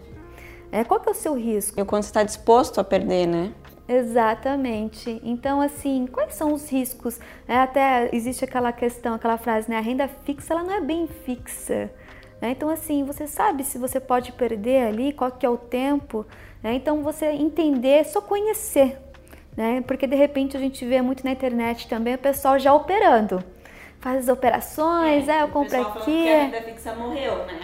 É, 0.71 0.85
qual 0.85 1.01
que 1.01 1.09
é 1.09 1.13
o 1.13 1.15
seu 1.15 1.35
risco? 1.35 1.79
E 1.79 1.83
o 1.83 1.87
quanto 1.87 2.05
está 2.05 2.23
disposto 2.23 2.81
a 2.81 2.85
perder, 2.85 3.27
né? 3.27 3.53
Exatamente. 3.89 5.21
Então, 5.23 5.61
assim, 5.61 6.07
quais 6.07 6.35
são 6.35 6.53
os 6.53 6.69
riscos? 6.69 7.21
É, 7.47 7.57
até 7.57 8.11
existe 8.13 8.45
aquela 8.45 8.73
questão, 8.73 9.15
aquela 9.15 9.39
frase, 9.39 9.71
né? 9.71 9.77
A 9.77 9.81
renda 9.81 10.09
fixa, 10.09 10.55
ela 10.55 10.63
não 10.63 10.75
é 10.75 10.81
bem 10.81 11.07
fixa. 11.07 11.91
Né? 12.41 12.51
Então, 12.51 12.69
assim, 12.69 13.05
você 13.05 13.27
sabe 13.27 13.65
se 13.65 13.79
você 13.79 14.01
pode 14.01 14.33
perder 14.33 14.89
ali, 14.89 15.13
qual 15.13 15.31
que 15.31 15.47
é 15.47 15.49
o 15.49 15.57
tempo. 15.57 16.27
Né? 16.63 16.75
Então, 16.75 17.03
você 17.03 17.27
entender, 17.27 18.05
só 18.05 18.21
conhecer. 18.21 18.99
Né? 19.57 19.83
Porque, 19.87 20.07
de 20.07 20.17
repente, 20.17 20.57
a 20.57 20.61
gente 20.61 20.85
vê 20.85 21.01
muito 21.01 21.25
na 21.25 21.31
internet 21.31 21.89
também 21.89 22.15
o 22.15 22.19
pessoal 22.19 22.59
já 22.59 22.75
operando. 22.75 23.43
Faz 24.01 24.29
as 24.29 24.29
operações, 24.29 25.29
é, 25.29 25.39
é 25.39 25.43
eu 25.43 25.49
compro 25.49 25.81
aqui. 25.81 26.05
Que 26.05 26.33
a 26.33 26.43
renda 26.43 26.63
fixa 26.63 26.95
morreu, 26.95 27.37
né? 27.47 27.61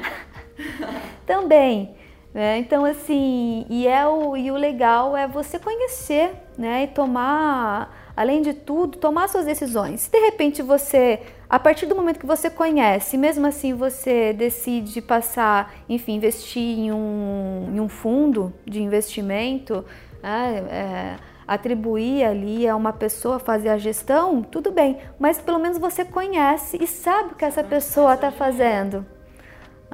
também. 1.26 1.94
Né? 2.34 2.58
Então, 2.58 2.84
assim, 2.84 3.66
e, 3.68 3.86
é 3.86 4.06
o, 4.06 4.36
e 4.36 4.50
o 4.50 4.56
legal 4.56 5.14
é 5.16 5.28
você 5.28 5.58
conhecer 5.58 6.30
né? 6.56 6.84
e 6.84 6.86
tomar, 6.86 8.12
além 8.16 8.40
de 8.40 8.54
tudo, 8.54 8.96
tomar 8.96 9.28
suas 9.28 9.44
decisões. 9.44 10.02
Se 10.02 10.10
de 10.10 10.18
repente 10.18 10.62
você, 10.62 11.20
a 11.48 11.58
partir 11.58 11.84
do 11.84 11.94
momento 11.94 12.18
que 12.18 12.26
você 12.26 12.48
conhece, 12.48 13.18
mesmo 13.18 13.46
assim 13.46 13.74
você 13.74 14.32
decide 14.32 15.02
passar, 15.02 15.74
enfim, 15.88 16.14
investir 16.14 16.78
em 16.78 16.90
um, 16.90 17.68
em 17.74 17.80
um 17.80 17.88
fundo 17.88 18.52
de 18.66 18.82
investimento, 18.82 19.84
né? 20.22 20.64
é, 20.70 21.16
atribuir 21.46 22.24
ali 22.24 22.66
a 22.66 22.74
uma 22.74 22.94
pessoa 22.94 23.38
fazer 23.38 23.68
a 23.68 23.76
gestão, 23.76 24.42
tudo 24.42 24.72
bem, 24.72 24.98
mas 25.18 25.38
pelo 25.38 25.58
menos 25.58 25.76
você 25.76 26.02
conhece 26.02 26.78
e 26.80 26.86
sabe 26.86 27.32
o 27.32 27.36
que 27.36 27.44
essa 27.44 27.62
pessoa 27.62 28.14
está 28.14 28.30
fazendo. 28.30 29.04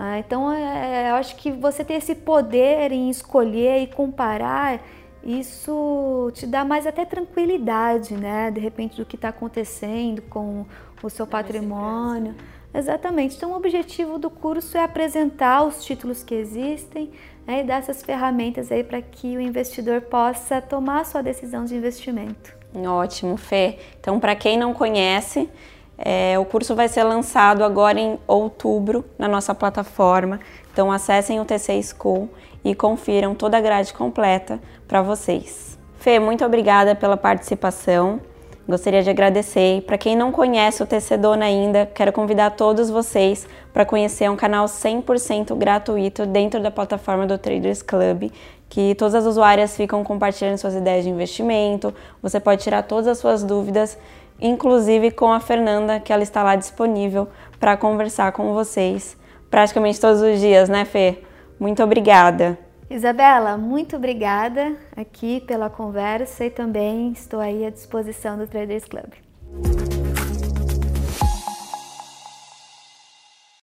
Ah, 0.00 0.16
então, 0.16 0.52
é, 0.52 1.10
eu 1.10 1.16
acho 1.16 1.34
que 1.34 1.50
você 1.50 1.84
ter 1.84 1.94
esse 1.94 2.14
poder 2.14 2.92
em 2.92 3.10
escolher 3.10 3.82
e 3.82 3.88
comparar, 3.88 4.80
isso 5.24 6.30
te 6.34 6.46
dá 6.46 6.64
mais 6.64 6.86
até 6.86 7.04
tranquilidade, 7.04 8.14
né? 8.14 8.48
De 8.48 8.60
repente, 8.60 8.96
do 8.96 9.04
que 9.04 9.16
está 9.16 9.30
acontecendo 9.30 10.22
com 10.22 10.64
o 11.02 11.10
seu 11.10 11.26
patrimônio. 11.26 12.36
Exatamente. 12.72 13.36
Então, 13.36 13.50
o 13.50 13.56
objetivo 13.56 14.20
do 14.20 14.30
curso 14.30 14.78
é 14.78 14.84
apresentar 14.84 15.64
os 15.64 15.84
títulos 15.84 16.22
que 16.22 16.36
existem 16.36 17.10
né, 17.44 17.62
e 17.62 17.64
dar 17.64 17.78
essas 17.78 18.00
ferramentas 18.00 18.70
aí 18.70 18.84
para 18.84 19.02
que 19.02 19.36
o 19.36 19.40
investidor 19.40 20.02
possa 20.02 20.60
tomar 20.62 21.00
a 21.00 21.04
sua 21.04 21.24
decisão 21.24 21.64
de 21.64 21.74
investimento. 21.74 22.56
Ótimo, 22.72 23.36
Fê. 23.36 23.80
Então, 23.98 24.20
para 24.20 24.36
quem 24.36 24.56
não 24.56 24.72
conhece, 24.72 25.50
é, 25.98 26.38
o 26.38 26.44
curso 26.44 26.76
vai 26.76 26.88
ser 26.88 27.02
lançado 27.02 27.64
agora 27.64 27.98
em 27.98 28.18
outubro 28.26 29.04
na 29.18 29.26
nossa 29.26 29.52
plataforma. 29.52 30.38
Então 30.72 30.92
acessem 30.92 31.40
o 31.40 31.44
TC 31.44 31.82
School 31.82 32.28
e 32.64 32.72
confiram 32.74 33.34
toda 33.34 33.58
a 33.58 33.60
grade 33.60 33.92
completa 33.92 34.60
para 34.86 35.02
vocês. 35.02 35.76
Fê, 35.98 36.20
muito 36.20 36.44
obrigada 36.44 36.94
pela 36.94 37.16
participação. 37.16 38.20
Gostaria 38.68 39.02
de 39.02 39.10
agradecer. 39.10 39.80
Para 39.82 39.98
quem 39.98 40.14
não 40.14 40.30
conhece 40.30 40.82
o 40.82 40.86
TC 40.86 41.16
Dona 41.16 41.46
ainda, 41.46 41.86
quero 41.86 42.12
convidar 42.12 42.50
todos 42.50 42.90
vocês 42.90 43.48
para 43.72 43.84
conhecer 43.84 44.30
um 44.30 44.36
canal 44.36 44.66
100% 44.66 45.56
gratuito 45.56 46.26
dentro 46.26 46.60
da 46.60 46.70
plataforma 46.70 47.26
do 47.26 47.38
Traders 47.38 47.80
Club, 47.80 48.30
que 48.68 48.94
todas 48.94 49.14
as 49.14 49.24
usuárias 49.24 49.74
ficam 49.74 50.04
compartilhando 50.04 50.58
suas 50.58 50.74
ideias 50.74 51.02
de 51.04 51.10
investimento. 51.10 51.94
Você 52.22 52.38
pode 52.38 52.62
tirar 52.62 52.82
todas 52.82 53.08
as 53.08 53.18
suas 53.18 53.42
dúvidas 53.42 53.98
inclusive 54.40 55.10
com 55.10 55.32
a 55.32 55.40
Fernanda, 55.40 56.00
que 56.00 56.12
ela 56.12 56.22
está 56.22 56.42
lá 56.42 56.56
disponível 56.56 57.28
para 57.58 57.76
conversar 57.76 58.32
com 58.32 58.52
vocês 58.54 59.16
praticamente 59.50 60.00
todos 60.00 60.20
os 60.20 60.40
dias, 60.40 60.68
né, 60.68 60.84
Fê? 60.84 61.18
Muito 61.58 61.82
obrigada. 61.82 62.58
Isabela, 62.90 63.58
muito 63.58 63.96
obrigada 63.96 64.76
aqui 64.96 65.40
pela 65.40 65.68
conversa 65.68 66.46
e 66.46 66.50
também 66.50 67.12
estou 67.12 67.40
aí 67.40 67.66
à 67.66 67.70
disposição 67.70 68.38
do 68.38 68.46
Traders 68.46 68.84
Club. 68.84 69.12